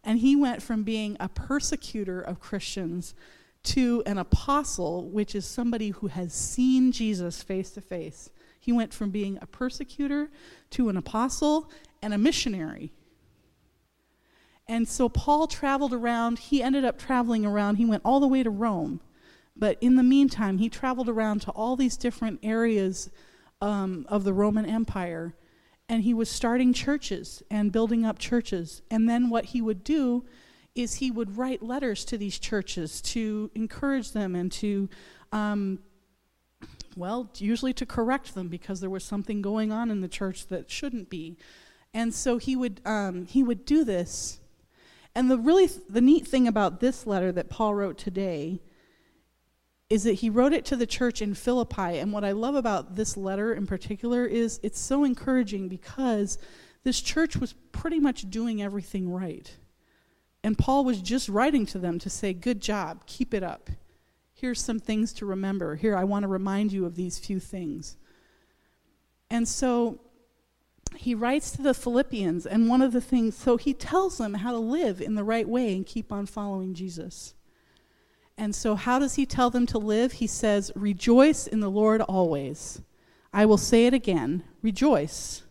And 0.04 0.18
he 0.18 0.36
went 0.36 0.60
from 0.62 0.82
being 0.82 1.16
a 1.18 1.28
persecutor 1.28 2.20
of 2.20 2.40
Christians 2.40 3.14
to 3.62 4.02
an 4.04 4.18
apostle, 4.18 5.08
which 5.08 5.34
is 5.34 5.46
somebody 5.46 5.90
who 5.90 6.08
has 6.08 6.34
seen 6.34 6.92
Jesus 6.92 7.42
face 7.42 7.70
to 7.70 7.80
face. 7.80 8.28
He 8.62 8.70
went 8.70 8.94
from 8.94 9.10
being 9.10 9.38
a 9.42 9.46
persecutor 9.46 10.30
to 10.70 10.88
an 10.88 10.96
apostle 10.96 11.68
and 12.00 12.14
a 12.14 12.18
missionary. 12.18 12.92
And 14.68 14.86
so 14.86 15.08
Paul 15.08 15.48
traveled 15.48 15.92
around. 15.92 16.38
He 16.38 16.62
ended 16.62 16.84
up 16.84 16.96
traveling 16.96 17.44
around. 17.44 17.74
He 17.74 17.84
went 17.84 18.02
all 18.04 18.20
the 18.20 18.28
way 18.28 18.44
to 18.44 18.50
Rome. 18.50 19.00
But 19.56 19.78
in 19.80 19.96
the 19.96 20.04
meantime, 20.04 20.58
he 20.58 20.68
traveled 20.68 21.08
around 21.08 21.42
to 21.42 21.50
all 21.50 21.74
these 21.74 21.96
different 21.96 22.38
areas 22.44 23.10
um, 23.60 24.06
of 24.08 24.22
the 24.22 24.32
Roman 24.32 24.64
Empire. 24.64 25.34
And 25.88 26.04
he 26.04 26.14
was 26.14 26.30
starting 26.30 26.72
churches 26.72 27.42
and 27.50 27.72
building 27.72 28.04
up 28.04 28.20
churches. 28.20 28.80
And 28.92 29.10
then 29.10 29.28
what 29.28 29.46
he 29.46 29.60
would 29.60 29.82
do 29.82 30.24
is 30.76 30.94
he 30.94 31.10
would 31.10 31.36
write 31.36 31.64
letters 31.64 32.04
to 32.04 32.16
these 32.16 32.38
churches 32.38 33.02
to 33.02 33.50
encourage 33.56 34.12
them 34.12 34.36
and 34.36 34.52
to, 34.52 34.88
um, 35.32 35.80
well, 36.96 37.30
usually 37.36 37.72
to 37.74 37.86
correct 37.86 38.34
them 38.34 38.48
because 38.48 38.80
there 38.80 38.90
was 38.90 39.04
something 39.04 39.42
going 39.42 39.72
on 39.72 39.90
in 39.90 40.00
the 40.00 40.08
church 40.08 40.46
that 40.48 40.70
shouldn't 40.70 41.10
be. 41.10 41.36
And 41.94 42.14
so 42.14 42.38
he 42.38 42.56
would, 42.56 42.80
um, 42.84 43.26
he 43.26 43.42
would 43.42 43.64
do 43.64 43.84
this. 43.84 44.40
And 45.14 45.30
the 45.30 45.38
really 45.38 45.68
th- 45.68 45.80
the 45.88 46.00
neat 46.00 46.26
thing 46.26 46.48
about 46.48 46.80
this 46.80 47.06
letter 47.06 47.32
that 47.32 47.50
Paul 47.50 47.74
wrote 47.74 47.98
today 47.98 48.60
is 49.90 50.04
that 50.04 50.14
he 50.14 50.30
wrote 50.30 50.54
it 50.54 50.64
to 50.64 50.76
the 50.76 50.86
church 50.86 51.20
in 51.20 51.34
Philippi. 51.34 51.98
And 51.98 52.12
what 52.12 52.24
I 52.24 52.32
love 52.32 52.54
about 52.54 52.96
this 52.96 53.14
letter 53.14 53.52
in 53.52 53.66
particular 53.66 54.24
is 54.24 54.58
it's 54.62 54.80
so 54.80 55.04
encouraging 55.04 55.68
because 55.68 56.38
this 56.82 57.00
church 57.00 57.36
was 57.36 57.52
pretty 57.72 58.00
much 58.00 58.30
doing 58.30 58.62
everything 58.62 59.12
right. 59.12 59.54
And 60.42 60.56
Paul 60.56 60.84
was 60.84 61.02
just 61.02 61.28
writing 61.28 61.66
to 61.66 61.78
them 61.78 61.98
to 62.00 62.10
say, 62.10 62.32
Good 62.32 62.62
job, 62.62 63.04
keep 63.06 63.34
it 63.34 63.42
up. 63.42 63.68
Here's 64.42 64.60
some 64.60 64.80
things 64.80 65.12
to 65.12 65.24
remember. 65.24 65.76
Here, 65.76 65.96
I 65.96 66.02
want 66.02 66.24
to 66.24 66.28
remind 66.28 66.72
you 66.72 66.84
of 66.84 66.96
these 66.96 67.16
few 67.16 67.38
things. 67.38 67.96
And 69.30 69.46
so 69.46 70.00
he 70.96 71.14
writes 71.14 71.52
to 71.52 71.62
the 71.62 71.72
Philippians, 71.72 72.44
and 72.44 72.68
one 72.68 72.82
of 72.82 72.92
the 72.92 73.00
things, 73.00 73.36
so 73.36 73.56
he 73.56 73.72
tells 73.72 74.18
them 74.18 74.34
how 74.34 74.50
to 74.50 74.58
live 74.58 75.00
in 75.00 75.14
the 75.14 75.22
right 75.22 75.48
way 75.48 75.76
and 75.76 75.86
keep 75.86 76.10
on 76.10 76.26
following 76.26 76.74
Jesus. 76.74 77.34
And 78.36 78.52
so, 78.52 78.74
how 78.74 78.98
does 78.98 79.14
he 79.14 79.26
tell 79.26 79.48
them 79.48 79.64
to 79.66 79.78
live? 79.78 80.14
He 80.14 80.26
says, 80.26 80.72
Rejoice 80.74 81.46
in 81.46 81.60
the 81.60 81.70
Lord 81.70 82.00
always. 82.00 82.82
I 83.32 83.46
will 83.46 83.58
say 83.58 83.86
it 83.86 83.94
again 83.94 84.42
rejoice. 84.60 85.44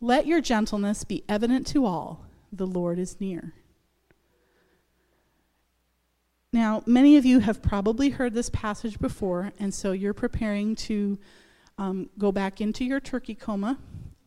Let 0.00 0.26
your 0.26 0.40
gentleness 0.40 1.04
be 1.04 1.22
evident 1.28 1.64
to 1.68 1.86
all. 1.86 2.26
The 2.52 2.66
Lord 2.66 2.98
is 2.98 3.20
near. 3.20 3.54
Now, 6.56 6.82
many 6.86 7.18
of 7.18 7.26
you 7.26 7.40
have 7.40 7.60
probably 7.60 8.08
heard 8.08 8.32
this 8.32 8.48
passage 8.48 8.98
before, 8.98 9.52
and 9.58 9.74
so 9.74 9.92
you're 9.92 10.14
preparing 10.14 10.74
to 10.76 11.18
um, 11.76 12.08
go 12.16 12.32
back 12.32 12.62
into 12.62 12.82
your 12.82 12.98
turkey 12.98 13.34
coma 13.34 13.76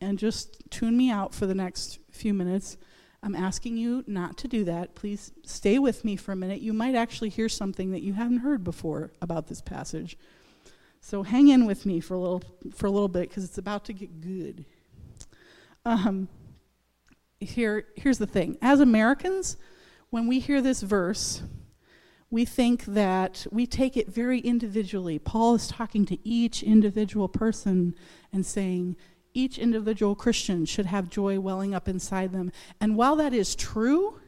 and 0.00 0.16
just 0.16 0.62
tune 0.70 0.96
me 0.96 1.10
out 1.10 1.34
for 1.34 1.46
the 1.46 1.56
next 1.56 1.98
few 2.12 2.32
minutes. 2.32 2.76
I'm 3.24 3.34
asking 3.34 3.78
you 3.78 4.04
not 4.06 4.36
to 4.38 4.46
do 4.46 4.62
that. 4.66 4.94
Please 4.94 5.32
stay 5.44 5.80
with 5.80 6.04
me 6.04 6.14
for 6.14 6.30
a 6.30 6.36
minute. 6.36 6.60
You 6.60 6.72
might 6.72 6.94
actually 6.94 7.30
hear 7.30 7.48
something 7.48 7.90
that 7.90 8.02
you 8.02 8.12
haven't 8.12 8.38
heard 8.38 8.62
before 8.62 9.10
about 9.20 9.48
this 9.48 9.60
passage. 9.60 10.16
So 11.00 11.24
hang 11.24 11.48
in 11.48 11.66
with 11.66 11.84
me 11.84 11.98
for 11.98 12.14
a 12.14 12.20
little 12.20 12.44
for 12.72 12.86
a 12.86 12.90
little 12.92 13.08
bit 13.08 13.28
because 13.28 13.42
it's 13.42 13.58
about 13.58 13.86
to 13.86 13.92
get 13.92 14.20
good. 14.20 14.64
Um, 15.84 16.28
here, 17.40 17.86
here's 17.96 18.18
the 18.18 18.28
thing. 18.28 18.56
As 18.62 18.78
Americans, 18.78 19.56
when 20.10 20.28
we 20.28 20.38
hear 20.38 20.60
this 20.60 20.80
verse, 20.80 21.42
we 22.30 22.44
think 22.44 22.84
that 22.84 23.46
we 23.50 23.66
take 23.66 23.96
it 23.96 24.08
very 24.08 24.38
individually. 24.38 25.18
Paul 25.18 25.56
is 25.56 25.66
talking 25.66 26.06
to 26.06 26.18
each 26.28 26.62
individual 26.62 27.28
person 27.28 27.94
and 28.32 28.46
saying, 28.46 28.96
each 29.34 29.58
individual 29.58 30.14
Christian 30.14 30.64
should 30.64 30.86
have 30.86 31.08
joy 31.08 31.38
welling 31.40 31.74
up 31.74 31.88
inside 31.88 32.32
them. 32.32 32.52
And 32.80 32.96
while 32.96 33.16
that 33.16 33.32
is 33.32 33.54
true, 33.54 34.20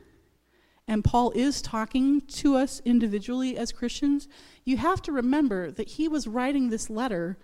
and 0.88 1.04
Paul 1.04 1.30
is 1.34 1.62
talking 1.62 2.20
to 2.22 2.56
us 2.56 2.82
individually 2.84 3.56
as 3.56 3.72
Christians, 3.72 4.28
you 4.64 4.76
have 4.76 5.00
to 5.02 5.12
remember 5.12 5.70
that 5.70 5.88
he 5.88 6.08
was 6.08 6.26
writing 6.26 6.70
this 6.70 6.90
letter 6.90 7.38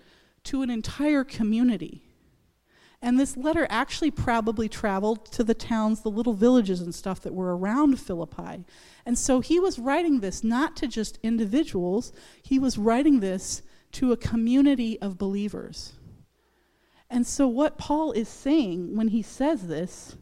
to 0.44 0.62
an 0.62 0.70
entire 0.70 1.24
community. 1.24 2.07
And 3.00 3.18
this 3.18 3.36
letter 3.36 3.66
actually 3.70 4.10
probably 4.10 4.68
traveled 4.68 5.30
to 5.32 5.44
the 5.44 5.54
towns, 5.54 6.00
the 6.00 6.10
little 6.10 6.34
villages 6.34 6.80
and 6.80 6.94
stuff 6.94 7.20
that 7.20 7.34
were 7.34 7.56
around 7.56 8.00
Philippi. 8.00 8.64
And 9.06 9.16
so 9.16 9.40
he 9.40 9.60
was 9.60 9.78
writing 9.78 10.20
this 10.20 10.42
not 10.42 10.76
to 10.76 10.88
just 10.88 11.18
individuals, 11.22 12.12
he 12.42 12.58
was 12.58 12.76
writing 12.76 13.20
this 13.20 13.62
to 13.92 14.12
a 14.12 14.16
community 14.16 15.00
of 15.00 15.16
believers. 15.16 15.92
And 17.08 17.26
so 17.26 17.48
what 17.48 17.78
Paul 17.78 18.12
is 18.12 18.28
saying 18.28 18.96
when 18.96 19.08
he 19.08 19.22
says 19.22 19.68
this, 19.68 20.16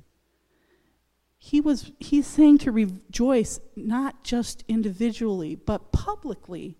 he 1.39 1.61
was 1.61 1.93
he's 1.99 2.27
saying 2.27 2.59
to 2.59 2.73
rejoice 2.73 3.61
not 3.75 4.23
just 4.25 4.65
individually, 4.69 5.55
but 5.55 5.93
publicly 5.93 6.77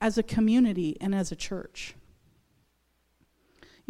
as 0.00 0.16
a 0.16 0.22
community 0.22 0.96
and 1.00 1.14
as 1.14 1.30
a 1.32 1.36
church. 1.36 1.94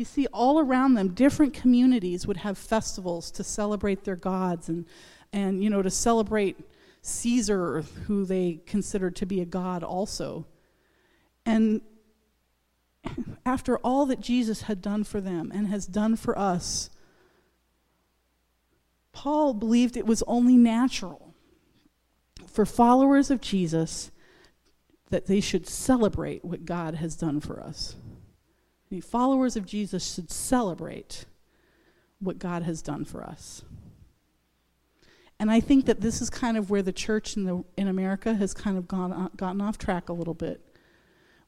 You 0.00 0.07
see, 0.07 0.26
all 0.33 0.59
around 0.59 0.95
them, 0.95 1.09
different 1.09 1.52
communities 1.52 2.26
would 2.26 2.38
have 2.38 2.57
festivals 2.57 3.30
to 3.33 3.45
celebrate 3.45 4.04
their 4.04 4.16
gods 4.16 4.71
and, 4.71 4.87
and 5.30 5.62
you 5.62 5.69
know, 5.69 5.83
to 5.83 5.90
celebrate 5.90 6.57
Caesar, 7.02 7.83
who 8.07 8.25
they 8.25 8.62
considered 8.64 9.14
to 9.16 9.26
be 9.26 9.42
a 9.42 9.45
god 9.45 9.85
also. 9.85 10.47
And 11.45 11.83
after 13.45 13.76
all 13.80 14.07
that 14.07 14.21
Jesus 14.21 14.62
had 14.62 14.80
done 14.80 15.04
for 15.04 15.21
them 15.21 15.52
and 15.54 15.66
has 15.66 15.85
done 15.85 16.16
for 16.16 16.38
us, 16.38 16.88
Paul 19.12 19.52
believed 19.52 19.99
it 19.99 20.07
was 20.07 20.23
only 20.26 20.57
natural 20.57 21.35
for 22.47 22.64
followers 22.64 23.30
of 23.30 23.42
Jesus 23.42 24.11
that 25.11 25.26
they 25.26 25.42
should 25.42 25.69
celebrate 25.69 26.42
what 26.42 26.64
God 26.64 26.95
has 26.95 27.16
done 27.16 27.40
for 27.40 27.62
us. 27.62 27.97
The 28.90 29.00
followers 29.00 29.54
of 29.54 29.66
Jesus 29.66 30.14
should 30.14 30.30
celebrate 30.30 31.25
what 32.18 32.38
God 32.38 32.64
has 32.64 32.82
done 32.82 33.04
for 33.04 33.23
us. 33.23 33.62
And 35.38 35.50
I 35.50 35.61
think 35.61 35.87
that 35.87 36.00
this 36.00 36.20
is 36.20 36.28
kind 36.28 36.56
of 36.56 36.70
where 36.70 36.82
the 36.82 36.92
church 36.92 37.37
in, 37.37 37.44
the, 37.44 37.64
in 37.76 37.88
America 37.88 38.35
has 38.35 38.52
kind 38.52 38.76
of 38.76 38.88
gone, 38.88 39.12
uh, 39.12 39.28
gotten 39.37 39.61
off 39.61 39.78
track 39.78 40.09
a 40.09 40.12
little 40.12 40.35
bit. 40.35 40.61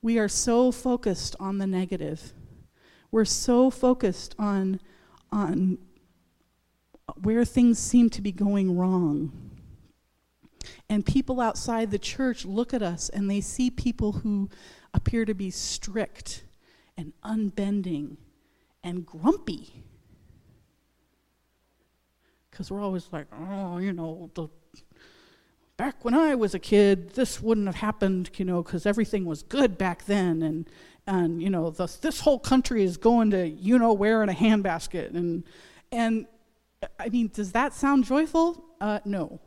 We 0.01 0.19
are 0.19 0.29
so 0.29 0.73
focused 0.73 1.37
on 1.39 1.59
the 1.59 1.67
negative. 1.67 2.33
We're 3.11 3.25
so 3.25 3.71
focused 3.71 4.35
on, 4.39 4.81
on 5.31 5.79
where 7.21 7.45
things 7.45 7.79
seem 7.79 8.09
to 8.11 8.23
be 8.23 8.33
going 8.33 8.79
wrong. 8.79 9.51
And 10.89 11.05
people 11.05 11.41
outside 11.41 11.91
the 11.91 11.99
church 11.99 12.45
look 12.45 12.73
at 12.73 12.83
us 12.83 13.09
and 13.09 13.29
they 13.29 13.41
see 13.41 13.69
people 13.69 14.13
who 14.13 14.49
appear 14.95 15.25
to 15.25 15.35
be 15.35 15.51
strict 15.51 16.45
and 16.97 17.13
unbending 17.23 18.17
and 18.83 19.07
grumpy. 19.07 19.85
Because 22.51 22.71
we're 22.71 22.83
always 22.83 23.09
like, 23.13 23.27
oh, 23.33 23.79
you 23.79 23.93
know, 23.93 24.31
the, 24.35 24.49
back 25.77 26.05
when 26.05 26.15
I 26.15 26.35
was 26.35 26.55
a 26.55 26.59
kid, 26.59 27.15
this 27.15 27.41
wouldn't 27.41 27.67
have 27.67 27.77
happened, 27.77 28.31
you 28.37 28.45
know, 28.45 28.63
because 28.63 28.85
everything 28.87 29.25
was 29.25 29.43
good 29.43 29.79
back 29.79 30.05
then. 30.05 30.43
And, 30.43 30.69
and 31.07 31.43
you 31.43 31.51
know, 31.51 31.71
the, 31.71 31.87
this 32.01 32.21
whole 32.21 32.39
country 32.39 32.85
is 32.85 32.97
going 32.97 33.31
to, 33.31 33.49
you 33.49 33.79
know, 33.79 33.93
where 33.93 34.23
in 34.23 34.29
a 34.29 34.35
handbasket. 34.35 35.15
And, 35.15 35.45
and 35.91 36.27
I 36.99 37.09
mean, 37.09 37.31
does 37.33 37.53
that 37.53 37.73
sound 37.73 38.05
joyful? 38.05 38.65
Uh, 38.81 39.01
no. 39.05 39.41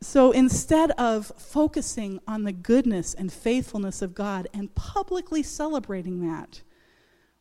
So 0.00 0.30
instead 0.30 0.92
of 0.92 1.26
focusing 1.36 2.20
on 2.26 2.44
the 2.44 2.52
goodness 2.52 3.14
and 3.14 3.32
faithfulness 3.32 4.00
of 4.00 4.14
God 4.14 4.46
and 4.54 4.74
publicly 4.74 5.42
celebrating 5.42 6.20
that, 6.20 6.62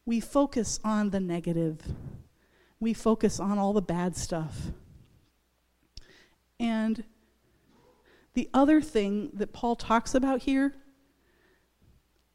we 0.05 0.19
focus 0.19 0.79
on 0.83 1.11
the 1.11 1.19
negative. 1.19 1.79
We 2.79 2.93
focus 2.93 3.39
on 3.39 3.59
all 3.59 3.73
the 3.73 3.81
bad 3.81 4.15
stuff. 4.15 4.71
And 6.59 7.03
the 8.33 8.49
other 8.53 8.81
thing 8.81 9.31
that 9.33 9.53
Paul 9.53 9.75
talks 9.75 10.15
about 10.15 10.43
here 10.43 10.73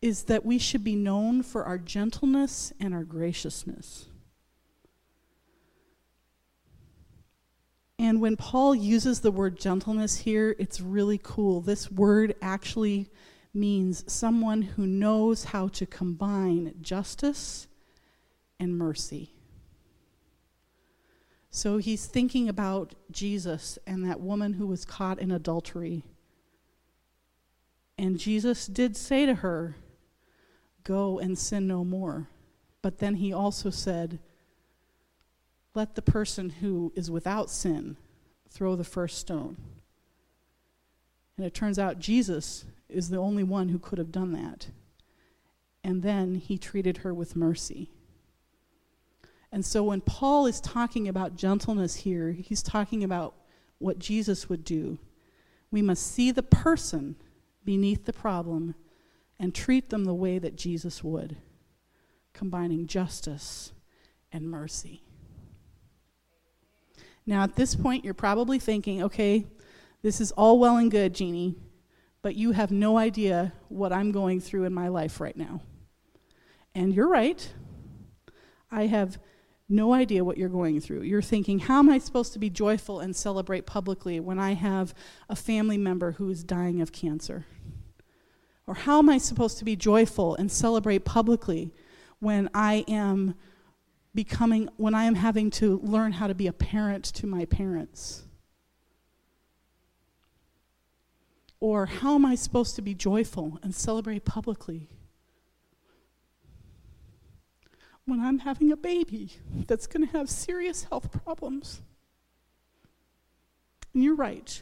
is 0.00 0.24
that 0.24 0.44
we 0.44 0.58
should 0.58 0.84
be 0.84 0.96
known 0.96 1.42
for 1.42 1.64
our 1.64 1.78
gentleness 1.78 2.72
and 2.78 2.92
our 2.92 3.04
graciousness. 3.04 4.06
And 8.02 8.20
when 8.20 8.36
Paul 8.36 8.74
uses 8.74 9.20
the 9.20 9.30
word 9.30 9.60
gentleness 9.60 10.16
here, 10.16 10.56
it's 10.58 10.80
really 10.80 11.20
cool. 11.22 11.60
This 11.60 11.88
word 11.88 12.34
actually 12.42 13.08
means 13.54 14.02
someone 14.12 14.62
who 14.62 14.88
knows 14.88 15.44
how 15.44 15.68
to 15.68 15.86
combine 15.86 16.74
justice 16.80 17.68
and 18.58 18.76
mercy. 18.76 19.32
So 21.52 21.76
he's 21.76 22.06
thinking 22.06 22.48
about 22.48 22.96
Jesus 23.12 23.78
and 23.86 24.04
that 24.04 24.18
woman 24.18 24.54
who 24.54 24.66
was 24.66 24.84
caught 24.84 25.20
in 25.20 25.30
adultery. 25.30 26.02
And 27.96 28.18
Jesus 28.18 28.66
did 28.66 28.96
say 28.96 29.26
to 29.26 29.36
her, 29.36 29.76
Go 30.82 31.20
and 31.20 31.38
sin 31.38 31.68
no 31.68 31.84
more. 31.84 32.28
But 32.82 32.98
then 32.98 33.14
he 33.14 33.32
also 33.32 33.70
said, 33.70 34.18
let 35.74 35.94
the 35.94 36.02
person 36.02 36.50
who 36.50 36.92
is 36.94 37.10
without 37.10 37.50
sin 37.50 37.96
throw 38.48 38.76
the 38.76 38.84
first 38.84 39.18
stone. 39.18 39.56
And 41.36 41.46
it 41.46 41.54
turns 41.54 41.78
out 41.78 41.98
Jesus 41.98 42.64
is 42.88 43.08
the 43.08 43.16
only 43.16 43.42
one 43.42 43.70
who 43.70 43.78
could 43.78 43.98
have 43.98 44.12
done 44.12 44.32
that. 44.32 44.68
And 45.82 46.02
then 46.02 46.36
he 46.36 46.58
treated 46.58 46.98
her 46.98 47.14
with 47.14 47.34
mercy. 47.34 47.90
And 49.50 49.64
so 49.64 49.84
when 49.84 50.00
Paul 50.00 50.46
is 50.46 50.60
talking 50.60 51.08
about 51.08 51.36
gentleness 51.36 51.96
here, 51.96 52.32
he's 52.32 52.62
talking 52.62 53.02
about 53.02 53.34
what 53.78 53.98
Jesus 53.98 54.48
would 54.48 54.64
do. 54.64 54.98
We 55.70 55.82
must 55.82 56.06
see 56.06 56.30
the 56.30 56.42
person 56.42 57.16
beneath 57.64 58.04
the 58.04 58.12
problem 58.12 58.74
and 59.38 59.54
treat 59.54 59.90
them 59.90 60.04
the 60.04 60.14
way 60.14 60.38
that 60.38 60.56
Jesus 60.56 61.02
would, 61.02 61.36
combining 62.32 62.86
justice 62.86 63.72
and 64.30 64.48
mercy. 64.48 65.02
Now, 67.26 67.42
at 67.42 67.56
this 67.56 67.74
point, 67.74 68.04
you're 68.04 68.14
probably 68.14 68.58
thinking, 68.58 69.02
okay, 69.04 69.46
this 70.02 70.20
is 70.20 70.32
all 70.32 70.58
well 70.58 70.76
and 70.76 70.90
good, 70.90 71.14
Jeannie, 71.14 71.56
but 72.20 72.34
you 72.34 72.52
have 72.52 72.70
no 72.70 72.98
idea 72.98 73.52
what 73.68 73.92
I'm 73.92 74.10
going 74.10 74.40
through 74.40 74.64
in 74.64 74.74
my 74.74 74.88
life 74.88 75.20
right 75.20 75.36
now. 75.36 75.60
And 76.74 76.92
you're 76.94 77.08
right. 77.08 77.48
I 78.70 78.86
have 78.86 79.18
no 79.68 79.94
idea 79.94 80.24
what 80.24 80.36
you're 80.36 80.48
going 80.48 80.80
through. 80.80 81.02
You're 81.02 81.22
thinking, 81.22 81.60
how 81.60 81.78
am 81.78 81.88
I 81.88 81.98
supposed 81.98 82.32
to 82.34 82.38
be 82.38 82.50
joyful 82.50 83.00
and 83.00 83.14
celebrate 83.14 83.66
publicly 83.66 84.20
when 84.20 84.38
I 84.38 84.54
have 84.54 84.94
a 85.28 85.36
family 85.36 85.78
member 85.78 86.12
who 86.12 86.28
is 86.30 86.44
dying 86.44 86.80
of 86.80 86.92
cancer? 86.92 87.46
Or 88.66 88.74
how 88.74 88.98
am 88.98 89.08
I 89.08 89.18
supposed 89.18 89.58
to 89.58 89.64
be 89.64 89.76
joyful 89.76 90.34
and 90.34 90.50
celebrate 90.50 91.04
publicly 91.04 91.72
when 92.18 92.48
I 92.54 92.84
am 92.86 93.34
becoming, 94.14 94.68
when 94.76 94.94
I 94.94 95.04
am 95.04 95.14
having 95.14 95.50
to 95.52 95.80
learn 95.82 96.12
how 96.12 96.26
to 96.26 96.34
be 96.34 96.46
a 96.46 96.52
parent 96.52 97.04
to 97.04 97.26
my 97.26 97.44
parents? 97.44 98.24
Or 101.60 101.86
how 101.86 102.16
am 102.16 102.26
I 102.26 102.34
supposed 102.34 102.74
to 102.76 102.82
be 102.82 102.94
joyful 102.94 103.58
and 103.62 103.74
celebrate 103.74 104.24
publicly 104.24 104.88
when 108.04 108.18
I'm 108.18 108.40
having 108.40 108.72
a 108.72 108.76
baby 108.76 109.30
that's 109.68 109.86
going 109.86 110.04
to 110.06 110.12
have 110.12 110.28
serious 110.28 110.84
health 110.84 111.12
problems? 111.24 111.80
And 113.94 114.02
you're 114.02 114.16
right. 114.16 114.60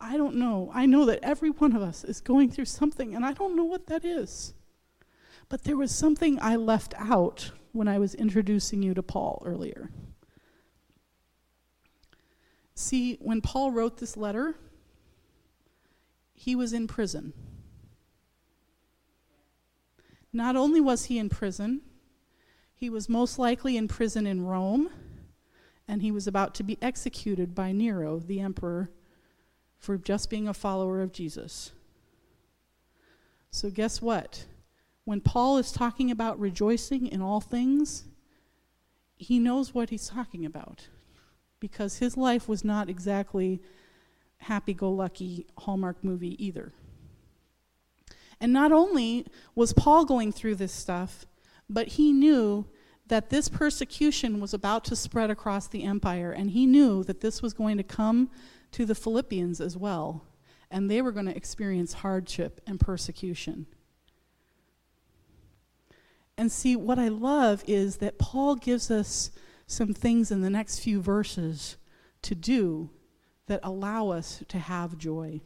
I 0.00 0.16
don't 0.16 0.36
know. 0.36 0.70
I 0.72 0.86
know 0.86 1.04
that 1.06 1.18
every 1.22 1.50
one 1.50 1.74
of 1.74 1.82
us 1.82 2.04
is 2.04 2.20
going 2.20 2.50
through 2.50 2.66
something, 2.66 3.14
and 3.14 3.24
I 3.24 3.32
don't 3.32 3.56
know 3.56 3.64
what 3.64 3.86
that 3.86 4.04
is. 4.04 4.54
But 5.48 5.64
there 5.64 5.76
was 5.76 5.90
something 5.94 6.38
I 6.40 6.56
left 6.56 6.94
out 6.96 7.50
when 7.72 7.88
I 7.88 7.98
was 7.98 8.14
introducing 8.14 8.82
you 8.82 8.94
to 8.94 9.02
Paul 9.02 9.42
earlier. 9.44 9.90
See, 12.74 13.16
when 13.20 13.40
Paul 13.40 13.72
wrote 13.72 13.98
this 13.98 14.16
letter, 14.16 14.54
he 16.34 16.54
was 16.54 16.72
in 16.72 16.86
prison. 16.86 17.32
Not 20.32 20.56
only 20.56 20.80
was 20.80 21.06
he 21.06 21.18
in 21.18 21.28
prison, 21.28 21.80
he 22.74 22.88
was 22.88 23.08
most 23.08 23.38
likely 23.38 23.76
in 23.76 23.88
prison 23.88 24.26
in 24.26 24.44
Rome, 24.44 24.90
and 25.88 26.02
he 26.02 26.12
was 26.12 26.28
about 26.28 26.54
to 26.56 26.62
be 26.62 26.78
executed 26.80 27.54
by 27.54 27.72
Nero, 27.72 28.20
the 28.20 28.40
emperor, 28.40 28.90
for 29.76 29.98
just 29.98 30.30
being 30.30 30.46
a 30.46 30.54
follower 30.54 31.00
of 31.00 31.12
Jesus. 31.12 31.72
So, 33.50 33.70
guess 33.70 34.00
what? 34.00 34.46
When 35.08 35.22
Paul 35.22 35.56
is 35.56 35.72
talking 35.72 36.10
about 36.10 36.38
rejoicing 36.38 37.06
in 37.06 37.22
all 37.22 37.40
things, 37.40 38.04
he 39.16 39.38
knows 39.38 39.72
what 39.72 39.88
he's 39.88 40.06
talking 40.06 40.44
about 40.44 40.88
because 41.60 41.96
his 41.96 42.18
life 42.18 42.46
was 42.46 42.62
not 42.62 42.90
exactly 42.90 43.62
happy 44.36 44.74
go 44.74 44.90
lucky 44.90 45.46
Hallmark 45.56 46.04
movie 46.04 46.36
either. 46.44 46.74
And 48.38 48.52
not 48.52 48.70
only 48.70 49.26
was 49.54 49.72
Paul 49.72 50.04
going 50.04 50.30
through 50.30 50.56
this 50.56 50.74
stuff, 50.74 51.24
but 51.70 51.88
he 51.88 52.12
knew 52.12 52.66
that 53.06 53.30
this 53.30 53.48
persecution 53.48 54.40
was 54.40 54.52
about 54.52 54.84
to 54.84 54.94
spread 54.94 55.30
across 55.30 55.68
the 55.68 55.84
empire, 55.84 56.32
and 56.32 56.50
he 56.50 56.66
knew 56.66 57.02
that 57.04 57.22
this 57.22 57.40
was 57.40 57.54
going 57.54 57.78
to 57.78 57.82
come 57.82 58.28
to 58.72 58.84
the 58.84 58.94
Philippians 58.94 59.58
as 59.58 59.74
well, 59.74 60.26
and 60.70 60.90
they 60.90 61.00
were 61.00 61.12
going 61.12 61.24
to 61.24 61.34
experience 61.34 61.94
hardship 61.94 62.60
and 62.66 62.78
persecution. 62.78 63.64
And 66.38 66.52
see, 66.52 66.76
what 66.76 67.00
I 67.00 67.08
love 67.08 67.64
is 67.66 67.96
that 67.96 68.16
Paul 68.16 68.54
gives 68.54 68.92
us 68.92 69.32
some 69.66 69.92
things 69.92 70.30
in 70.30 70.40
the 70.40 70.48
next 70.48 70.78
few 70.78 71.02
verses 71.02 71.76
to 72.22 72.36
do 72.36 72.90
that 73.46 73.58
allow 73.64 74.10
us 74.10 74.44
to 74.46 74.58
have 74.58 74.96
joy. 74.96 75.40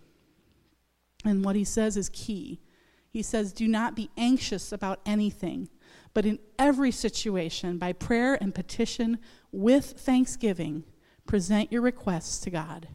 And 1.25 1.43
what 1.43 1.57
he 1.57 1.65
says 1.65 1.97
is 1.97 2.11
key. 2.11 2.61
He 3.09 3.23
says, 3.23 3.55
Do 3.55 3.67
not 3.67 3.97
be 3.97 4.11
anxious 4.19 4.71
about 4.71 5.01
anything, 5.07 5.71
but 6.13 6.27
in 6.27 6.39
every 6.59 6.91
situation, 6.91 7.79
by 7.79 7.95
prayer 7.95 8.37
and 8.39 8.55
petition, 8.55 9.19
with 9.51 9.93
thanksgiving, 9.93 10.85
present 11.27 11.73
your 11.73 11.83
requests 11.83 12.39
to 12.41 12.51
God. 12.51 12.89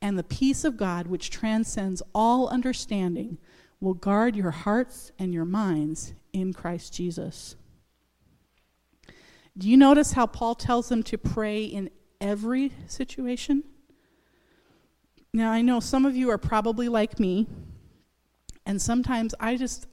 And 0.00 0.18
the 0.18 0.24
peace 0.24 0.64
of 0.64 0.78
God, 0.78 1.08
which 1.08 1.28
transcends 1.28 2.02
all 2.14 2.48
understanding, 2.48 3.36
will 3.80 3.94
guard 3.94 4.34
your 4.34 4.50
hearts 4.50 5.12
and 5.18 5.34
your 5.34 5.44
minds 5.44 6.14
in 6.32 6.52
Christ 6.52 6.94
Jesus. 6.94 7.56
Do 9.56 9.68
you 9.68 9.76
notice 9.76 10.12
how 10.12 10.26
Paul 10.26 10.54
tells 10.54 10.88
them 10.88 11.02
to 11.04 11.18
pray 11.18 11.64
in 11.64 11.90
every 12.20 12.72
situation? 12.86 13.64
Now, 15.34 15.50
I 15.50 15.62
know 15.62 15.80
some 15.80 16.06
of 16.06 16.16
you 16.16 16.30
are 16.30 16.38
probably 16.38 16.88
like 16.88 17.18
me, 17.18 17.46
and 18.64 18.80
sometimes 18.80 19.34
I 19.40 19.56
just 19.56 19.86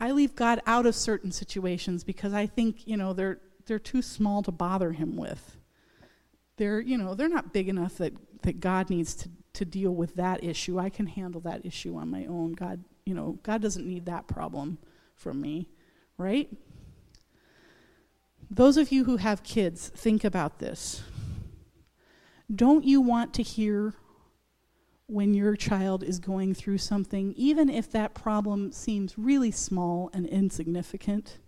I 0.00 0.10
leave 0.10 0.34
God 0.34 0.60
out 0.66 0.84
of 0.86 0.94
certain 0.94 1.30
situations 1.30 2.04
because 2.04 2.34
I 2.34 2.46
think, 2.46 2.86
you 2.86 2.96
know, 2.96 3.12
they're 3.12 3.38
they're 3.66 3.78
too 3.78 4.02
small 4.02 4.42
to 4.42 4.50
bother 4.50 4.92
him 4.92 5.16
with. 5.16 5.56
They're, 6.56 6.80
you 6.80 6.98
know, 6.98 7.14
they're 7.14 7.28
not 7.28 7.52
big 7.52 7.68
enough 7.68 7.96
that, 7.98 8.12
that 8.42 8.60
God 8.60 8.90
needs 8.90 9.14
to, 9.14 9.30
to 9.54 9.64
deal 9.64 9.92
with 9.92 10.16
that 10.16 10.44
issue. 10.44 10.78
I 10.78 10.90
can 10.90 11.06
handle 11.06 11.40
that 11.42 11.64
issue 11.64 11.96
on 11.96 12.10
my 12.10 12.26
own. 12.26 12.52
God, 12.52 12.84
you 13.06 13.14
know, 13.14 13.38
God 13.42 13.62
doesn't 13.62 13.86
need 13.86 14.06
that 14.06 14.26
problem 14.26 14.78
from 15.14 15.40
me, 15.40 15.68
right? 16.18 16.48
Those 18.50 18.76
of 18.76 18.92
you 18.92 19.04
who 19.04 19.16
have 19.16 19.42
kids, 19.42 19.88
think 19.88 20.24
about 20.24 20.58
this. 20.58 21.02
Don't 22.54 22.84
you 22.84 23.00
want 23.00 23.32
to 23.34 23.42
hear 23.42 23.94
when 25.06 25.34
your 25.34 25.56
child 25.56 26.02
is 26.02 26.18
going 26.18 26.54
through 26.54 26.78
something, 26.78 27.34
even 27.36 27.68
if 27.68 27.90
that 27.92 28.14
problem 28.14 28.72
seems 28.72 29.18
really 29.18 29.50
small 29.50 30.10
and 30.12 30.26
insignificant, 30.26 31.38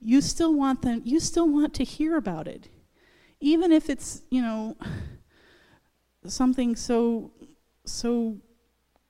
you 0.00 0.20
still 0.20 0.52
want 0.52 0.82
them 0.82 1.00
you 1.04 1.20
still 1.20 1.48
want 1.48 1.72
to 1.74 1.84
hear 1.84 2.16
about 2.16 2.48
it. 2.48 2.68
Even 3.40 3.70
if 3.70 3.88
it's, 3.88 4.22
you 4.30 4.42
know, 4.42 4.76
something 6.26 6.74
so 6.74 7.30
so 7.84 8.38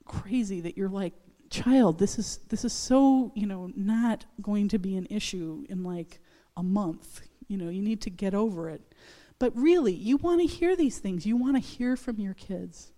crazy 0.04 0.60
that 0.60 0.76
you're 0.76 0.88
like, 0.88 1.14
child, 1.52 1.98
this 1.98 2.18
is 2.18 2.38
this 2.48 2.64
is 2.64 2.72
so, 2.72 3.30
you 3.34 3.46
know, 3.46 3.70
not 3.76 4.24
going 4.40 4.68
to 4.68 4.78
be 4.78 4.96
an 4.96 5.06
issue 5.10 5.64
in 5.68 5.84
like 5.84 6.20
a 6.56 6.62
month. 6.62 7.20
You 7.46 7.58
know, 7.58 7.68
you 7.68 7.82
need 7.82 8.00
to 8.02 8.10
get 8.10 8.34
over 8.34 8.68
it. 8.68 8.80
But 9.38 9.56
really, 9.56 9.92
you 9.92 10.16
want 10.16 10.40
to 10.40 10.46
hear 10.46 10.74
these 10.74 10.98
things. 10.98 11.26
You 11.26 11.36
want 11.36 11.56
to 11.56 11.60
hear 11.60 11.96
from 11.96 12.18
your 12.18 12.34
kids. 12.34 12.92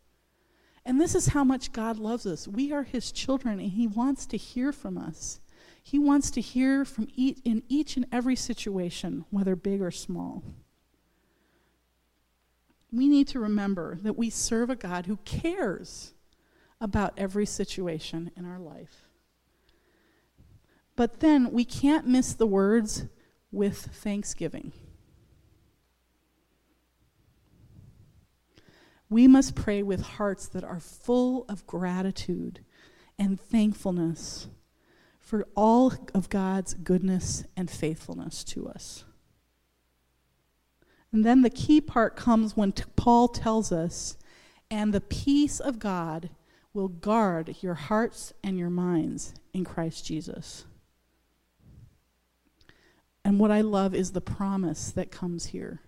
And 0.87 1.01
this 1.01 1.15
is 1.15 1.29
how 1.29 1.45
much 1.45 1.73
God 1.73 1.99
loves 1.99 2.27
us. 2.27 2.47
We 2.47 2.73
are 2.73 2.83
His 2.83 3.11
children, 3.11 3.59
and 3.59 3.71
He 3.71 3.87
wants 3.87 4.27
to 4.27 4.37
hear 4.37 4.71
from 4.71 4.99
us. 4.99 5.41
He 5.83 5.99
wants 5.99 6.31
to 6.33 6.41
hear 6.41 6.85
from 6.85 7.09
each, 7.15 7.39
in 7.45 7.63
each 7.69 7.97
and 7.97 8.07
every 8.13 8.37
situation, 8.37 9.25
whether 9.31 9.57
big 9.57 9.83
or 9.83 9.91
small. 9.91 10.43
We 12.93 13.09
need 13.09 13.29
to 13.29 13.41
remember 13.41 13.99
that 14.03 14.17
we 14.17 14.31
serve 14.31 14.71
a 14.71 14.77
God 14.77 15.07
who 15.07 15.17
cares 15.25 16.14
about 16.85 17.15
every 17.17 17.47
situation 17.47 18.31
in 18.37 18.45
our 18.45 18.59
life. 18.59 19.09
But 20.97 21.21
then 21.21 21.51
we 21.51 21.65
can't 21.65 22.07
miss 22.07 22.35
the 22.35 22.47
words 22.47 23.07
with 23.51 23.79
thanksgiving. 23.79 24.71
We 29.09 29.27
must 29.27 29.55
pray 29.55 29.83
with 29.83 30.03
hearts 30.03 30.47
that 30.49 30.63
are 30.63 30.79
full 30.79 31.47
of 31.49 31.67
gratitude 31.67 32.61
and 33.19 33.41
thankfulness 33.41 34.49
for 35.19 35.49
all 35.57 35.95
of 36.13 36.29
God's 36.29 36.75
goodness 36.75 37.45
and 37.57 37.71
faithfulness 37.71 38.45
to 38.45 38.69
us. 38.69 39.05
And 41.11 41.25
then 41.25 41.41
the 41.41 41.49
key 41.49 41.81
part 41.81 42.15
comes 42.15 42.59
when 42.59 42.73
t- 42.73 42.85
Paul 42.95 43.29
tells 43.29 43.73
us, 43.73 44.19
and 44.71 44.93
the 44.93 45.01
peace 45.01 45.61
of 45.61 45.79
God 45.79 46.29
will 46.75 46.89
guard 46.89 47.57
your 47.63 47.75
hearts 47.75 48.35
and 48.43 48.59
your 48.59 48.69
minds 48.69 49.33
in 49.55 49.65
Christ 49.65 50.05
Jesus. 50.05 50.67
And 53.25 53.39
what 53.39 53.51
I 53.51 53.63
love 53.63 53.95
is 53.95 54.13
the 54.13 54.21
promise 54.21 54.91
that 54.91 55.11
comes 55.11 55.47
here 55.47 55.81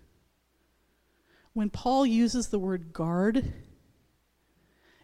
when 1.57 1.71
Paul 1.71 2.05
uses 2.05 2.49
the 2.49 2.59
word 2.59 2.93
guard, 2.93 3.55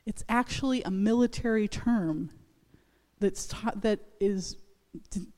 it's 0.05 0.23
actually 0.29 0.83
a 0.83 0.91
military 0.91 1.67
term 1.67 2.29
that's 3.21 3.47
ta- 3.47 3.73
that 3.77 4.01
is 4.21 4.59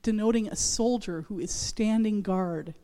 denoting 0.03 0.49
a 0.49 0.57
soldier 0.57 1.23
who 1.29 1.39
is 1.39 1.53
standing 1.53 2.21
guard. 2.21 2.75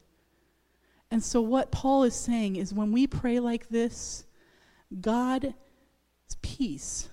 And 1.10 1.24
so, 1.24 1.40
what 1.40 1.72
Paul 1.72 2.04
is 2.04 2.14
saying 2.14 2.54
is 2.54 2.72
when 2.72 2.92
we 2.92 3.08
pray 3.08 3.40
like 3.40 3.68
this, 3.68 4.22
God's 5.00 5.52
peace 6.40 7.08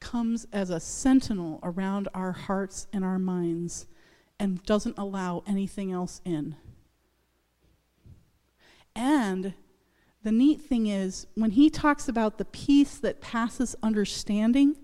comes 0.00 0.46
as 0.52 0.70
a 0.70 0.80
sentinel 0.80 1.58
around 1.62 2.08
our 2.14 2.32
hearts 2.32 2.86
and 2.92 3.04
our 3.04 3.18
minds 3.18 3.86
and 4.38 4.62
doesn't 4.64 4.98
allow 4.98 5.42
anything 5.46 5.92
else 5.92 6.20
in. 6.24 6.56
And 8.94 9.54
the 10.22 10.32
neat 10.32 10.60
thing 10.60 10.86
is, 10.86 11.26
when 11.34 11.52
he 11.52 11.70
talks 11.70 12.08
about 12.08 12.38
the 12.38 12.44
peace 12.44 12.98
that 12.98 13.20
passes 13.20 13.76
understanding, 13.82 14.76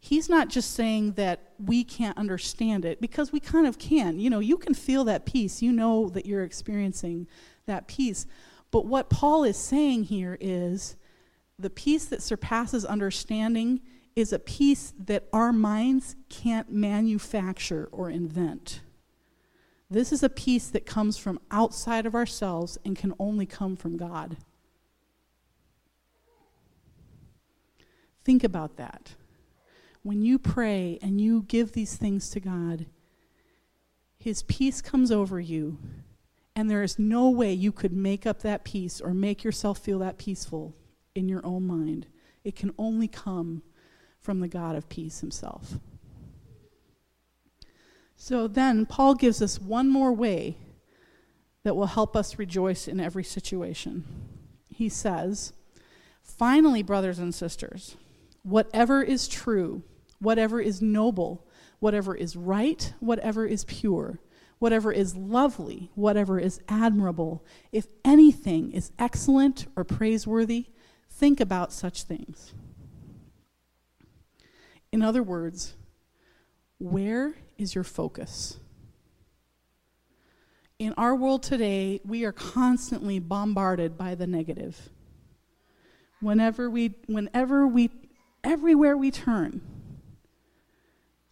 he's 0.00 0.28
not 0.28 0.48
just 0.48 0.72
saying 0.72 1.12
that 1.12 1.52
we 1.64 1.84
can't 1.84 2.18
understand 2.18 2.84
it, 2.84 3.00
because 3.00 3.32
we 3.32 3.40
kind 3.40 3.66
of 3.66 3.78
can. 3.78 4.18
You 4.18 4.30
know, 4.30 4.40
you 4.40 4.58
can 4.58 4.74
feel 4.74 5.04
that 5.04 5.24
peace, 5.24 5.62
you 5.62 5.72
know 5.72 6.08
that 6.10 6.26
you're 6.26 6.42
experiencing 6.42 7.26
that 7.66 7.86
peace. 7.86 8.26
But 8.70 8.86
what 8.86 9.08
Paul 9.08 9.44
is 9.44 9.56
saying 9.56 10.04
here 10.04 10.36
is 10.40 10.96
the 11.58 11.70
peace 11.70 12.06
that 12.06 12.22
surpasses 12.22 12.84
understanding 12.84 13.80
is 14.16 14.32
a 14.32 14.38
peace 14.38 14.92
that 14.98 15.28
our 15.32 15.52
minds 15.52 16.16
can't 16.28 16.70
manufacture 16.70 17.88
or 17.90 18.10
invent. 18.10 18.80
This 19.90 20.12
is 20.12 20.22
a 20.22 20.28
peace 20.28 20.68
that 20.68 20.86
comes 20.86 21.16
from 21.16 21.40
outside 21.50 22.06
of 22.06 22.14
ourselves 22.14 22.78
and 22.84 22.96
can 22.96 23.12
only 23.18 23.46
come 23.46 23.76
from 23.76 23.96
God. 23.96 24.36
Think 28.24 28.42
about 28.42 28.76
that. 28.76 29.14
When 30.02 30.22
you 30.22 30.38
pray 30.38 30.98
and 31.02 31.20
you 31.20 31.42
give 31.42 31.72
these 31.72 31.96
things 31.96 32.30
to 32.30 32.40
God, 32.40 32.86
His 34.18 34.42
peace 34.42 34.80
comes 34.80 35.10
over 35.10 35.40
you, 35.40 35.78
and 36.56 36.70
there 36.70 36.82
is 36.82 36.98
no 36.98 37.28
way 37.30 37.52
you 37.52 37.72
could 37.72 37.92
make 37.92 38.26
up 38.26 38.40
that 38.42 38.64
peace 38.64 39.00
or 39.00 39.12
make 39.12 39.44
yourself 39.44 39.78
feel 39.78 39.98
that 40.00 40.18
peaceful 40.18 40.74
in 41.14 41.28
your 41.28 41.44
own 41.44 41.66
mind. 41.66 42.06
It 42.44 42.56
can 42.56 42.72
only 42.78 43.08
come 43.08 43.62
from 44.24 44.40
the 44.40 44.48
God 44.48 44.74
of 44.74 44.88
peace 44.88 45.20
Himself. 45.20 45.74
So 48.16 48.48
then, 48.48 48.86
Paul 48.86 49.14
gives 49.14 49.42
us 49.42 49.60
one 49.60 49.90
more 49.90 50.14
way 50.14 50.56
that 51.62 51.76
will 51.76 51.86
help 51.86 52.16
us 52.16 52.38
rejoice 52.38 52.88
in 52.88 53.00
every 53.00 53.22
situation. 53.22 54.04
He 54.70 54.88
says, 54.88 55.52
Finally, 56.22 56.82
brothers 56.82 57.18
and 57.18 57.34
sisters, 57.34 57.96
whatever 58.42 59.02
is 59.02 59.28
true, 59.28 59.82
whatever 60.20 60.58
is 60.58 60.80
noble, 60.80 61.46
whatever 61.78 62.14
is 62.14 62.34
right, 62.34 62.94
whatever 63.00 63.44
is 63.44 63.64
pure, 63.66 64.20
whatever 64.58 64.90
is 64.90 65.14
lovely, 65.14 65.90
whatever 65.94 66.38
is 66.38 66.62
admirable, 66.66 67.44
if 67.72 67.88
anything 68.06 68.72
is 68.72 68.90
excellent 68.98 69.66
or 69.76 69.84
praiseworthy, 69.84 70.68
think 71.10 71.40
about 71.40 71.74
such 71.74 72.04
things. 72.04 72.54
In 74.94 75.02
other 75.02 75.24
words, 75.24 75.74
where 76.78 77.34
is 77.58 77.74
your 77.74 77.82
focus? 77.82 78.60
In 80.78 80.92
our 80.92 81.16
world 81.16 81.42
today, 81.42 82.00
we 82.04 82.24
are 82.24 82.30
constantly 82.30 83.18
bombarded 83.18 83.98
by 83.98 84.14
the 84.14 84.28
negative. 84.28 84.90
Whenever 86.20 86.70
we, 86.70 86.94
whenever 87.06 87.66
we 87.66 87.90
everywhere 88.44 88.96
we 88.96 89.10
turn, 89.10 89.62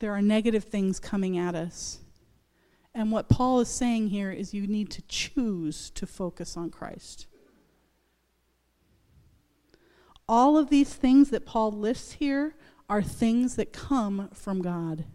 there 0.00 0.10
are 0.10 0.20
negative 0.20 0.64
things 0.64 0.98
coming 0.98 1.38
at 1.38 1.54
us. 1.54 2.00
And 2.92 3.12
what 3.12 3.28
Paul 3.28 3.60
is 3.60 3.68
saying 3.68 4.08
here 4.08 4.32
is 4.32 4.52
you 4.52 4.66
need 4.66 4.90
to 4.90 5.02
choose 5.02 5.90
to 5.90 6.04
focus 6.04 6.56
on 6.56 6.70
Christ. 6.70 7.28
All 10.28 10.58
of 10.58 10.68
these 10.68 10.92
things 10.92 11.30
that 11.30 11.46
Paul 11.46 11.70
lists 11.70 12.14
here 12.14 12.56
are 12.92 13.00
things 13.00 13.56
that 13.56 13.72
come 13.72 14.28
from 14.34 14.60
God. 14.60 15.06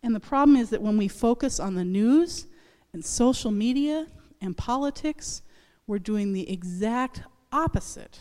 And 0.00 0.14
the 0.14 0.20
problem 0.20 0.56
is 0.56 0.70
that 0.70 0.80
when 0.80 0.96
we 0.96 1.08
focus 1.08 1.58
on 1.58 1.74
the 1.74 1.84
news 1.84 2.46
and 2.92 3.04
social 3.04 3.50
media 3.50 4.06
and 4.40 4.56
politics, 4.56 5.42
we're 5.88 5.98
doing 5.98 6.32
the 6.32 6.48
exact 6.48 7.22
opposite 7.50 8.20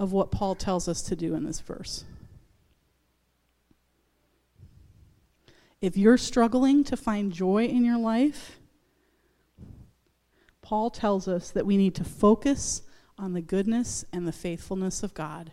of 0.00 0.10
what 0.10 0.32
Paul 0.32 0.56
tells 0.56 0.88
us 0.88 1.02
to 1.02 1.14
do 1.14 1.36
in 1.36 1.44
this 1.44 1.60
verse. 1.60 2.04
If 5.80 5.96
you're 5.96 6.18
struggling 6.18 6.82
to 6.82 6.96
find 6.96 7.32
joy 7.32 7.66
in 7.66 7.84
your 7.84 7.98
life, 7.98 8.58
Paul 10.62 10.90
tells 10.90 11.28
us 11.28 11.52
that 11.52 11.64
we 11.64 11.76
need 11.76 11.94
to 11.94 12.02
focus 12.02 12.82
on 13.16 13.34
the 13.34 13.40
goodness 13.40 14.04
and 14.12 14.26
the 14.26 14.32
faithfulness 14.32 15.04
of 15.04 15.14
God. 15.14 15.52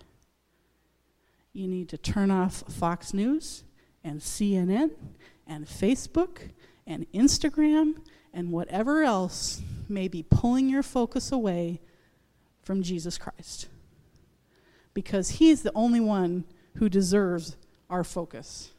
You 1.56 1.70
need 1.70 1.88
to 1.89 1.98
turn 1.98 2.32
off 2.32 2.65
Fox 2.70 3.13
News 3.13 3.63
and 4.04 4.20
CNN 4.20 4.91
and 5.48 5.65
Facebook 5.65 6.50
and 6.86 7.10
Instagram 7.13 7.96
and 8.34 8.52
whatever 8.52 9.04
else 9.04 9.62
may 9.88 10.10
be 10.10 10.22
pulling 10.22 10.68
your 10.68 10.84
focus 10.84 11.32
away 11.32 11.80
from 12.62 12.84
Jesus 12.84 13.18
Christ. 13.18 13.70
Because 14.94 15.30
he's 15.30 15.62
the 15.62 15.72
only 15.74 16.02
one 16.02 16.44
who 16.74 16.89
deserves 16.89 17.56
our 17.89 18.04
focus. 18.04 18.72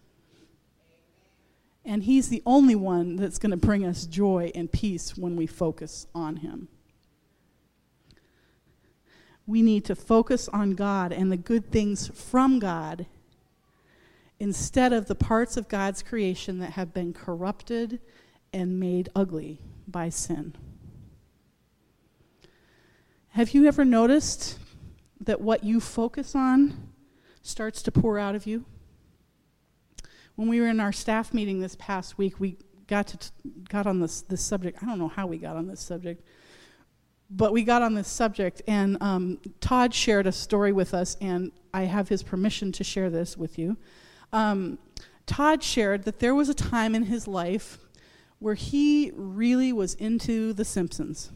And 1.82 2.02
he's 2.02 2.28
the 2.28 2.42
only 2.44 2.74
one 2.74 3.16
that's 3.16 3.38
going 3.38 3.52
to 3.52 3.56
bring 3.56 3.86
us 3.86 4.04
joy 4.04 4.52
and 4.54 4.70
peace 4.70 5.16
when 5.16 5.34
we 5.34 5.46
focus 5.46 6.08
on 6.14 6.36
him. 6.36 6.68
We 9.46 9.62
need 9.62 9.84
to 9.84 9.94
focus 9.94 10.48
on 10.48 10.72
God 10.72 11.12
and 11.12 11.30
the 11.30 11.36
good 11.36 11.70
things 11.70 12.08
from 12.08 12.58
God 12.58 13.06
instead 14.38 14.92
of 14.92 15.06
the 15.06 15.14
parts 15.14 15.56
of 15.56 15.68
God's 15.68 16.02
creation 16.02 16.58
that 16.58 16.72
have 16.72 16.92
been 16.92 17.12
corrupted 17.12 18.00
and 18.52 18.80
made 18.80 19.08
ugly 19.14 19.60
by 19.86 20.08
sin. 20.08 20.54
Have 23.28 23.50
you 23.50 23.66
ever 23.66 23.84
noticed 23.84 24.58
that 25.20 25.40
what 25.40 25.62
you 25.62 25.80
focus 25.80 26.34
on 26.34 26.90
starts 27.42 27.82
to 27.82 27.92
pour 27.92 28.18
out 28.18 28.34
of 28.34 28.46
you? 28.46 28.64
When 30.34 30.48
we 30.48 30.60
were 30.60 30.68
in 30.68 30.80
our 30.80 30.92
staff 30.92 31.32
meeting 31.32 31.60
this 31.60 31.76
past 31.78 32.18
week, 32.18 32.40
we 32.40 32.56
got 32.86 33.06
to 33.08 33.18
t- 33.18 33.28
got 33.68 33.86
on 33.86 34.00
this 34.00 34.22
this 34.22 34.42
subject. 34.42 34.82
I 34.82 34.86
don't 34.86 34.98
know 34.98 35.08
how 35.08 35.26
we 35.26 35.38
got 35.38 35.56
on 35.56 35.66
this 35.66 35.80
subject, 35.80 36.24
but 37.30 37.52
we 37.52 37.64
got 37.64 37.82
on 37.82 37.94
this 37.94 38.08
subject, 38.08 38.62
and 38.68 39.00
um, 39.02 39.38
Todd 39.60 39.92
shared 39.92 40.26
a 40.26 40.32
story 40.32 40.72
with 40.72 40.94
us, 40.94 41.16
and 41.20 41.50
I 41.74 41.82
have 41.82 42.08
his 42.08 42.22
permission 42.22 42.72
to 42.72 42.84
share 42.84 43.10
this 43.10 43.36
with 43.36 43.58
you. 43.58 43.76
Um, 44.32 44.78
Todd 45.26 45.62
shared 45.62 46.04
that 46.04 46.20
there 46.20 46.34
was 46.34 46.48
a 46.48 46.54
time 46.54 46.94
in 46.94 47.04
his 47.04 47.26
life 47.26 47.78
where 48.38 48.54
he 48.54 49.12
really 49.14 49.72
was 49.72 49.94
into 49.94 50.52
The 50.52 50.64
Simpsons. 50.64 51.30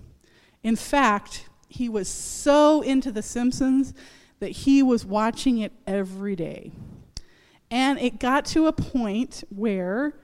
In 0.63 0.77
fact, 0.77 1.49
he 1.69 1.89
was 1.89 2.09
so 2.09 2.83
into 2.83 3.11
The 3.11 3.23
Simpsons 3.23 3.95
that 4.39 4.51
he 4.51 4.83
was 4.83 5.05
watching 5.05 5.59
it 5.59 5.73
every 5.87 6.37
day. 6.37 6.73
And 7.71 7.99
it 8.01 8.19
got 8.19 8.45
to 8.47 8.67
a 8.67 8.73
point 8.73 9.45
where 9.49 10.15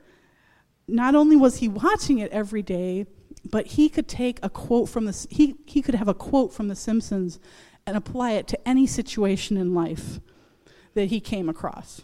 not 0.89 1.15
only 1.15 1.37
was 1.37 1.59
he 1.59 1.69
watching 1.69 2.19
it 2.19 2.31
every 2.33 2.63
day, 2.63 3.07
but 3.51 3.67
he 3.69 3.89
could 3.89 4.09
take 4.09 4.39
a 4.43 4.51
quote 4.51 4.89
from 4.89 5.05
the 5.05 5.27
he, 5.31 5.57
he 5.67 5.83
could 5.83 5.95
have 5.95 6.09
a 6.09 6.15
quote 6.15 6.53
from 6.53 6.69
the 6.69 6.77
Simpsons 6.77 7.39
and 7.87 7.97
apply 7.97 8.33
it 8.33 8.47
to 8.49 8.69
any 8.69 8.87
situation 8.87 9.57
in 9.57 9.75
life 9.75 10.21
that 10.95 11.07
he 11.07 11.21
came 11.21 11.49
across. 11.49 12.03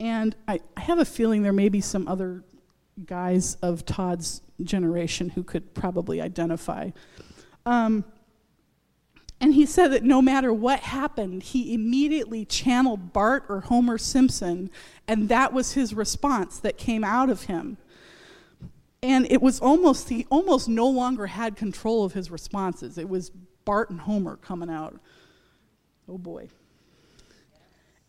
And 0.00 0.34
I, 0.48 0.60
I 0.76 0.80
have 0.80 0.98
a 0.98 1.04
feeling 1.04 1.42
there 1.42 1.52
may 1.52 1.68
be 1.68 1.80
some 1.80 2.08
other 2.08 2.44
guys 3.04 3.56
of 3.56 3.84
Todd's 3.84 4.42
generation 4.62 5.30
who 5.30 5.42
could 5.42 5.74
probably 5.74 6.20
identify. 6.20 6.90
Um, 7.66 8.04
and 9.40 9.54
he 9.54 9.66
said 9.66 9.88
that 9.88 10.04
no 10.04 10.22
matter 10.22 10.52
what 10.52 10.80
happened, 10.80 11.42
he 11.42 11.74
immediately 11.74 12.44
channeled 12.44 13.12
Bart 13.12 13.44
or 13.48 13.62
Homer 13.62 13.98
Simpson, 13.98 14.70
and 15.08 15.28
that 15.28 15.52
was 15.52 15.72
his 15.72 15.94
response 15.94 16.60
that 16.60 16.78
came 16.78 17.02
out 17.02 17.28
of 17.28 17.42
him. 17.44 17.76
And 19.02 19.26
it 19.30 19.42
was 19.42 19.58
almost, 19.60 20.08
he 20.08 20.26
almost 20.30 20.68
no 20.68 20.88
longer 20.88 21.26
had 21.26 21.56
control 21.56 22.04
of 22.04 22.12
his 22.12 22.30
responses. 22.30 22.98
It 22.98 23.08
was 23.08 23.30
Bart 23.64 23.90
and 23.90 24.00
Homer 24.00 24.36
coming 24.36 24.70
out. 24.70 25.00
Oh 26.08 26.18
boy. 26.18 26.48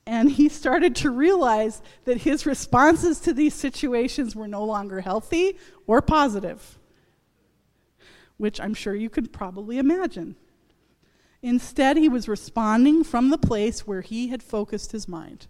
And 0.05 0.31
he 0.31 0.49
started 0.49 0.95
to 0.97 1.09
realize 1.09 1.81
that 2.05 2.17
his 2.17 2.45
responses 2.45 3.19
to 3.21 3.33
these 3.33 3.53
situations 3.53 4.35
were 4.35 4.47
no 4.47 4.63
longer 4.63 5.01
healthy 5.01 5.57
or 5.87 6.01
positive, 6.01 6.77
which 8.37 8.59
I'm 8.59 8.73
sure 8.73 8.93
you 8.93 9.09
could 9.09 9.31
probably 9.31 9.77
imagine. 9.77 10.35
Instead, 11.41 11.97
he 11.97 12.09
was 12.09 12.27
responding 12.27 13.03
from 13.03 13.29
the 13.29 13.37
place 13.37 13.87
where 13.87 14.01
he 14.01 14.27
had 14.27 14.43
focused 14.43 14.91
his 14.91 15.07
mind. 15.07 15.47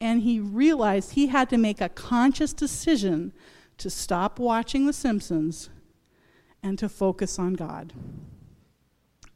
And 0.00 0.22
he 0.22 0.40
realized 0.40 1.12
he 1.12 1.28
had 1.28 1.48
to 1.50 1.58
make 1.58 1.80
a 1.80 1.88
conscious 1.88 2.52
decision 2.52 3.32
to 3.82 3.90
stop 3.90 4.38
watching 4.38 4.86
The 4.86 4.92
Simpsons 4.92 5.68
and 6.62 6.78
to 6.78 6.88
focus 6.88 7.36
on 7.36 7.54
God. 7.54 7.92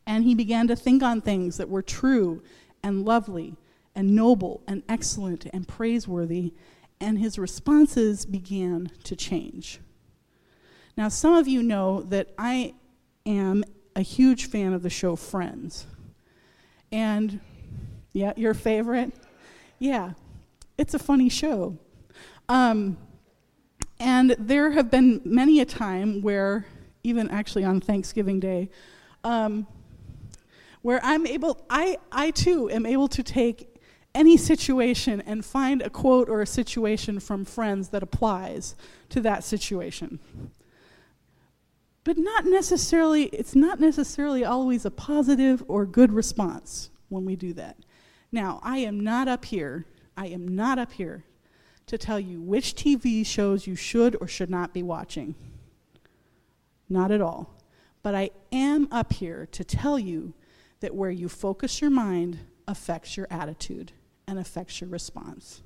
And 0.07 0.23
he 0.23 0.37
began 0.37 0.69
to 0.69 0.77
think 0.77 1.03
on 1.03 1.21
things 1.21 1.57
that 1.57 1.69
were 1.69 1.83
true 1.83 2.45
and 2.81 3.05
lovely 3.05 3.57
and 3.97 4.15
noble 4.15 4.63
and 4.69 4.85
excellent 4.89 5.47
and 5.53 5.67
praiseworthy, 5.67 6.55
and 7.01 7.19
his 7.19 7.41
responses 7.41 8.25
began 8.25 8.93
to 9.03 9.17
change. 9.17 9.81
Now, 10.97 11.09
some 11.09 11.35
of 11.35 11.49
you 11.49 11.61
know 11.61 12.03
that 12.03 12.29
I 12.39 12.75
am 13.27 13.65
a 13.97 14.03
huge 14.03 14.47
fan 14.47 14.73
of 14.73 14.85
the 14.85 14.91
show 14.91 15.17
Friends. 15.17 15.87
And, 16.93 17.41
yeah, 18.13 18.33
your 18.37 18.55
favorite? 18.55 19.13
Yeah, 19.81 20.13
it's 20.79 20.95
a 20.95 21.01
funny 21.01 21.29
show. 21.29 21.79
Um, 22.49 22.97
and 23.99 24.37
there 24.39 24.71
have 24.73 24.91
been 24.91 25.21
many 25.25 25.61
a 25.61 25.65
time 25.65 26.21
where, 26.23 26.67
even 27.03 27.31
actually 27.31 27.65
on 27.65 27.81
Thanksgiving 27.81 28.41
Day, 28.41 28.71
um, 29.25 29.67
where 30.83 31.01
I'm 31.03 31.27
able, 31.27 31.65
I, 31.71 31.99
I 32.13 32.31
too 32.31 32.71
am 32.71 32.87
able 32.87 33.09
to 33.09 33.23
take 33.23 33.81
any 34.15 34.37
situation 34.37 35.21
and 35.23 35.45
find 35.45 35.83
a 35.83 35.91
quote 35.91 36.29
or 36.29 36.41
a 36.41 36.47
situation 36.47 37.21
from 37.21 37.45
friends 37.45 37.89
that 37.91 38.03
applies 38.03 38.75
to 39.11 39.21
that 39.21 39.45
situation. 39.45 40.19
But 42.05 42.17
not 42.19 42.45
necessarily, 42.45 43.25
it's 43.25 43.55
not 43.55 43.81
necessarily 43.81 44.45
always 44.45 44.85
a 44.85 44.91
positive 44.91 45.65
or 45.67 45.87
good 45.87 46.13
response 46.13 46.91
when 47.09 47.25
we 47.25 47.35
do 47.37 47.53
that. 47.55 47.79
Now, 48.31 48.61
I 48.63 48.79
am 48.79 49.01
not 49.01 49.29
up 49.29 49.45
here, 49.47 49.87
I 50.17 50.29
am 50.29 50.47
not 50.47 50.79
up 50.79 50.93
here 50.93 51.25
to 51.87 51.97
tell 51.97 52.19
you 52.19 52.41
which 52.41 52.75
TV 52.75 53.25
shows 53.25 53.67
you 53.67 53.77
should 53.77 54.17
or 54.21 54.27
should 54.27 54.51
not 54.51 54.75
be 54.75 54.83
watching. 54.83 55.35
Not 56.89 57.11
at 57.11 57.21
all. 57.21 57.55
But 58.03 58.15
I 58.15 58.31
am 58.53 58.89
up 58.91 59.13
here 59.13 59.47
to 59.53 59.65
tell 59.65 59.99
you 59.99 60.35
that 60.81 60.95
where 60.95 61.11
you 61.11 61.29
focus 61.29 61.81
your 61.81 61.91
mind 61.91 62.39
affects 62.69 63.17
your 63.17 63.27
attitude 63.31 63.93
and 64.27 64.39
affects 64.39 64.81
your 64.81 64.91
response. 64.91 65.63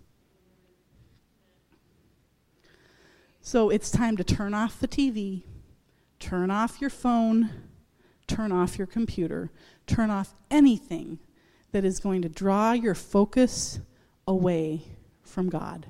So 3.40 3.70
it's 3.70 3.90
time 3.90 4.16
to 4.18 4.24
turn 4.24 4.52
off 4.52 4.78
the 4.78 4.88
TV, 4.88 5.42
turn 6.18 6.50
off 6.50 6.80
your 6.80 6.90
phone, 6.90 7.50
turn 8.26 8.52
off 8.52 8.76
your 8.76 8.86
computer, 8.86 9.50
turn 9.86 10.10
off 10.10 10.34
anything 10.50 11.18
that 11.72 11.84
is 11.84 12.00
going 12.00 12.22
to 12.22 12.28
draw 12.28 12.72
your 12.72 12.94
focus 12.94 13.80
away 14.26 14.82
from 15.22 15.48
God. 15.48 15.86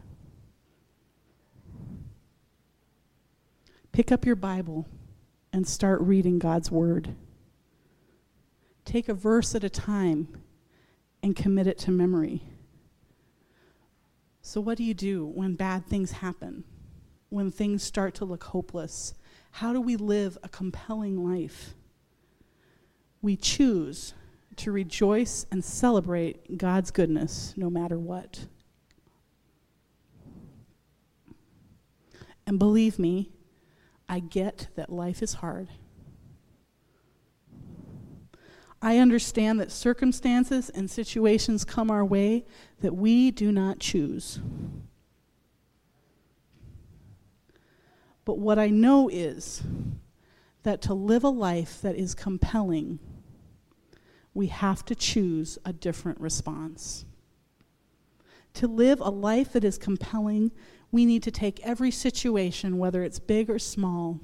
Pick 3.93 4.13
up 4.13 4.25
your 4.25 4.37
Bible 4.37 4.87
and 5.53 5.67
start 5.67 6.01
reading 6.01 6.39
God's 6.39 6.71
Word. 6.71 7.17
Take 8.85 9.09
a 9.09 9.15
verse 9.15 9.55
at 9.55 9.65
a 9.65 9.71
time 9.71 10.29
and 11.23 11.35
commit 11.35 11.67
it 11.67 11.79
to 11.79 11.91
memory. 11.91 12.43
So, 14.43 14.61
what 14.61 14.79
do 14.79 14.85
you 14.85 14.95
do 14.95 15.27
when 15.27 15.55
bad 15.55 15.87
things 15.87 16.13
happen? 16.13 16.65
When 17.29 17.51
things 17.51 17.83
start 17.83 18.15
to 18.17 18.25
look 18.25 18.45
hopeless? 18.45 19.15
How 19.53 19.73
do 19.73 19.81
we 19.81 19.97
live 19.97 20.39
a 20.43 20.49
compelling 20.49 21.25
life? 21.25 21.75
We 23.23 23.37
choose 23.37 24.15
to 24.57 24.73
rejoice 24.73 25.47
and 25.51 25.65
celebrate 25.65 26.59
God's 26.59 26.91
goodness 26.91 27.55
no 27.57 27.71
matter 27.71 27.99
what. 27.99 28.47
And 32.47 32.59
believe 32.59 32.99
me, 32.99 33.31
I 34.11 34.19
get 34.19 34.67
that 34.75 34.91
life 34.91 35.23
is 35.23 35.35
hard. 35.35 35.69
I 38.83 38.99
understand 38.99 39.61
that 39.61 39.71
circumstances 39.71 40.69
and 40.69 40.91
situations 40.91 41.65
come 41.65 41.93
our 41.93 42.05
way 42.05 42.45
that 42.81 42.97
we 42.97 43.31
do 43.31 43.53
not 43.53 43.79
choose. 43.79 44.41
But 48.25 48.39
what 48.39 48.59
I 48.59 48.67
know 48.67 49.09
is 49.09 49.63
that 50.65 50.83
to 50.83 50.95
live 50.95 51.23
a 51.23 51.29
life 51.29 51.81
that 51.81 51.95
is 51.95 52.17
compelling, 52.17 52.99
we 54.35 54.49
have 54.49 54.85
to 54.87 54.97
choose 54.97 55.57
a 55.65 55.73
different 55.73 56.21
response. 56.21 57.05
To 58.55 58.67
live 58.67 59.01
a 59.01 59.11
life 59.11 59.53
that 59.53 59.63
is 59.63 59.79
compelling, 59.79 60.51
we 60.93 61.05
need 61.05 61.23
to 61.23 61.31
take 61.31 61.61
every 61.61 61.91
situation, 61.91 62.79
whether 62.79 63.03
it's 63.03 63.19
big 63.19 63.49
or 63.49 63.59
small, 63.59 64.21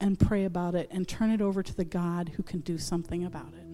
and 0.00 0.18
pray 0.18 0.44
about 0.44 0.74
it 0.74 0.88
and 0.90 1.08
turn 1.08 1.30
it 1.30 1.40
over 1.40 1.62
to 1.62 1.74
the 1.74 1.84
God 1.84 2.32
who 2.36 2.42
can 2.42 2.60
do 2.60 2.78
something 2.78 3.24
about 3.24 3.52
it. 3.54 3.64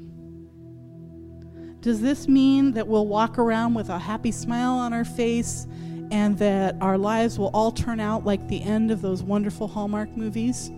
Does 1.82 2.00
this 2.00 2.28
mean 2.28 2.72
that 2.72 2.86
we'll 2.88 3.06
walk 3.06 3.38
around 3.38 3.74
with 3.74 3.90
a 3.90 3.98
happy 3.98 4.32
smile 4.32 4.72
on 4.72 4.94
our 4.94 5.04
face 5.04 5.66
and 6.10 6.38
that 6.38 6.76
our 6.80 6.96
lives 6.96 7.38
will 7.38 7.50
all 7.52 7.72
turn 7.72 8.00
out 8.00 8.24
like 8.24 8.48
the 8.48 8.62
end 8.62 8.90
of 8.90 9.02
those 9.02 9.22
wonderful 9.22 9.68
Hallmark 9.68 10.16
movies? 10.16 10.70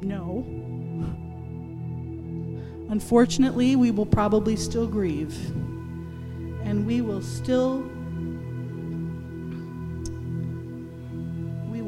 No. 0.00 0.44
Unfortunately, 2.90 3.76
we 3.76 3.90
will 3.90 4.06
probably 4.06 4.56
still 4.56 4.86
grieve. 4.88 5.34
And 6.64 6.84
we 6.86 7.00
will 7.00 7.22
still 7.22 7.88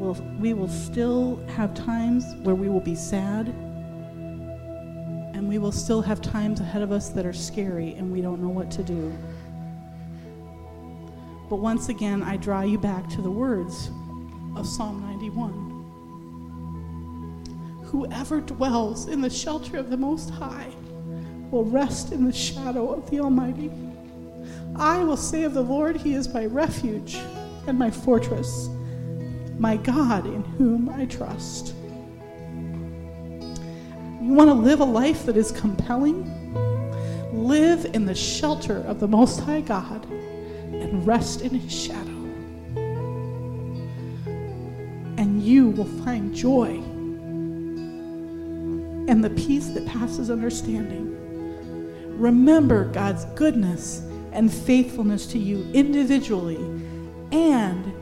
will 0.07 0.15
we 0.39 0.53
will 0.53 0.69
still 0.69 1.35
have 1.47 1.73
times 1.73 2.23
where 2.43 2.55
we 2.55 2.69
will 2.69 2.79
be 2.79 2.95
sad. 2.95 3.49
And 5.33 5.49
we 5.49 5.57
will 5.57 5.73
still 5.73 6.01
have 6.01 6.21
times 6.21 6.61
ahead 6.61 6.81
of 6.81 6.91
us 6.91 7.09
that 7.09 7.25
are 7.25 7.33
scary 7.33 7.93
and 7.95 8.11
we 8.11 8.21
don't 8.21 8.41
know 8.41 8.49
what 8.49 8.71
to 8.71 8.83
do. 8.83 9.13
But 11.49 11.57
once 11.57 11.89
again, 11.89 12.23
I 12.23 12.37
draw 12.37 12.61
you 12.61 12.77
back 12.77 13.09
to 13.09 13.21
the 13.21 13.29
words 13.29 13.89
of 14.55 14.65
Psalm 14.65 15.01
91. 15.01 15.65
Whoever 17.85 18.41
dwells 18.41 19.07
in 19.07 19.21
the 19.21 19.29
shelter 19.29 19.77
of 19.77 19.89
the 19.89 19.97
Most 19.97 20.29
High 20.29 20.71
will 21.51 21.65
rest 21.65 22.11
in 22.11 22.25
the 22.25 22.33
shadow 22.33 22.93
of 22.93 23.09
the 23.09 23.19
Almighty. 23.19 23.71
I 24.75 25.03
will 25.03 25.17
say 25.17 25.43
of 25.43 25.53
the 25.53 25.61
Lord, 25.61 25.97
He 25.97 26.13
is 26.13 26.33
my 26.33 26.45
refuge 26.45 27.17
and 27.67 27.77
my 27.79 27.91
fortress, 27.91 28.69
my 29.59 29.77
God 29.77 30.25
in 30.25 30.43
whom 30.43 30.89
I 30.89 31.05
trust. 31.05 31.73
You 34.21 34.33
want 34.33 34.49
to 34.49 34.53
live 34.53 34.79
a 34.81 34.85
life 34.85 35.25
that 35.25 35.37
is 35.37 35.51
compelling? 35.51 36.33
Live 37.33 37.85
in 37.93 38.05
the 38.05 38.15
shelter 38.15 38.79
of 38.87 38.99
the 38.99 39.07
Most 39.07 39.39
High 39.39 39.61
God 39.61 40.05
and 40.09 41.05
rest 41.07 41.41
in 41.41 41.51
His 41.51 41.71
shadow. 41.71 42.11
And 45.17 45.41
you 45.41 45.69
will 45.69 45.85
find 46.03 46.35
joy 46.35 46.83
and 49.07 49.23
the 49.23 49.29
peace 49.29 49.69
that 49.69 49.85
passes 49.85 50.29
understanding. 50.29 51.15
Remember 52.19 52.85
God's 52.91 53.25
goodness 53.35 54.01
and 54.33 54.53
faithfulness 54.53 55.25
to 55.27 55.39
you 55.39 55.63
individually 55.73 56.57
and 57.31 57.93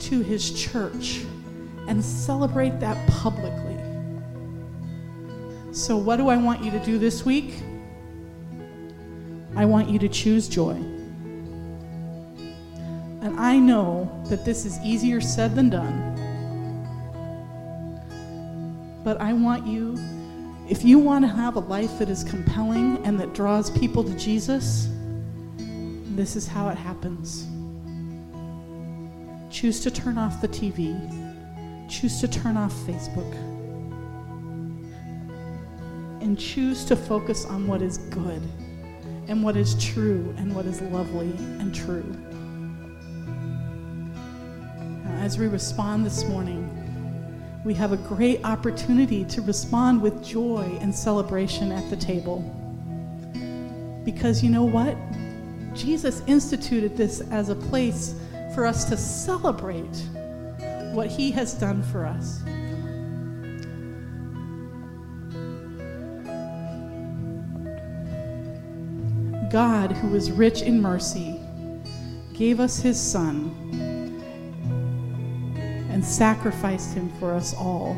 to 0.00 0.20
His 0.20 0.50
church 0.50 1.24
and 1.86 2.04
celebrate 2.04 2.80
that 2.80 3.08
publicly. 3.08 3.76
So, 5.72 5.96
what 5.96 6.16
do 6.16 6.28
I 6.28 6.36
want 6.36 6.64
you 6.64 6.70
to 6.70 6.78
do 6.84 6.98
this 6.98 7.24
week? 7.24 7.62
I 9.56 9.64
want 9.64 9.88
you 9.88 9.98
to 9.98 10.08
choose 10.08 10.48
joy. 10.48 10.76
And 13.20 13.38
I 13.38 13.58
know 13.58 14.24
that 14.28 14.44
this 14.44 14.64
is 14.64 14.78
easier 14.84 15.20
said 15.20 15.54
than 15.54 15.70
done. 15.70 16.14
But 19.04 19.20
I 19.20 19.32
want 19.32 19.66
you 19.66 19.96
if 20.68 20.84
you 20.84 20.98
want 20.98 21.24
to 21.24 21.28
have 21.28 21.56
a 21.56 21.60
life 21.60 21.98
that 21.98 22.10
is 22.10 22.22
compelling 22.22 23.02
and 23.06 23.18
that 23.18 23.32
draws 23.32 23.70
people 23.70 24.04
to 24.04 24.14
Jesus, 24.18 24.90
this 26.14 26.36
is 26.36 26.46
how 26.46 26.68
it 26.68 26.76
happens. 26.76 27.46
Choose 29.60 29.80
to 29.80 29.90
turn 29.90 30.18
off 30.18 30.40
the 30.40 30.46
TV. 30.46 30.94
Choose 31.90 32.20
to 32.20 32.28
turn 32.28 32.56
off 32.56 32.72
Facebook. 32.86 33.34
And 36.22 36.38
choose 36.38 36.84
to 36.84 36.94
focus 36.94 37.44
on 37.44 37.66
what 37.66 37.82
is 37.82 37.98
good 37.98 38.40
and 39.26 39.42
what 39.42 39.56
is 39.56 39.74
true 39.84 40.32
and 40.38 40.54
what 40.54 40.64
is 40.64 40.80
lovely 40.80 41.32
and 41.58 41.74
true. 41.74 42.06
As 45.18 45.40
we 45.40 45.48
respond 45.48 46.06
this 46.06 46.22
morning, 46.26 46.62
we 47.64 47.74
have 47.74 47.90
a 47.90 47.96
great 47.96 48.44
opportunity 48.44 49.24
to 49.24 49.42
respond 49.42 50.00
with 50.00 50.22
joy 50.22 50.78
and 50.80 50.94
celebration 50.94 51.72
at 51.72 51.90
the 51.90 51.96
table. 51.96 52.42
Because 54.04 54.40
you 54.40 54.50
know 54.50 54.62
what? 54.62 54.96
Jesus 55.74 56.22
instituted 56.28 56.96
this 56.96 57.22
as 57.32 57.48
a 57.48 57.56
place 57.56 58.14
for 58.58 58.66
us 58.66 58.84
to 58.84 58.96
celebrate 58.96 60.02
what 60.92 61.06
he 61.06 61.30
has 61.30 61.54
done 61.54 61.80
for 61.80 62.04
us. 62.04 62.40
God, 69.52 69.92
who 69.92 70.12
is 70.16 70.32
rich 70.32 70.62
in 70.62 70.82
mercy, 70.82 71.40
gave 72.34 72.58
us 72.58 72.80
his 72.80 73.00
Son 73.00 73.54
and 75.88 76.04
sacrificed 76.04 76.94
him 76.94 77.12
for 77.20 77.32
us 77.32 77.54
all 77.54 77.96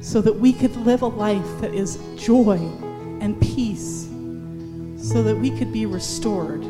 so 0.00 0.20
that 0.20 0.32
we 0.32 0.52
could 0.52 0.76
live 0.76 1.02
a 1.02 1.06
life 1.06 1.60
that 1.60 1.74
is 1.74 1.98
joy 2.14 2.58
and 3.20 3.40
peace, 3.40 4.04
so 5.10 5.24
that 5.24 5.36
we 5.36 5.50
could 5.50 5.72
be 5.72 5.84
restored 5.84 6.64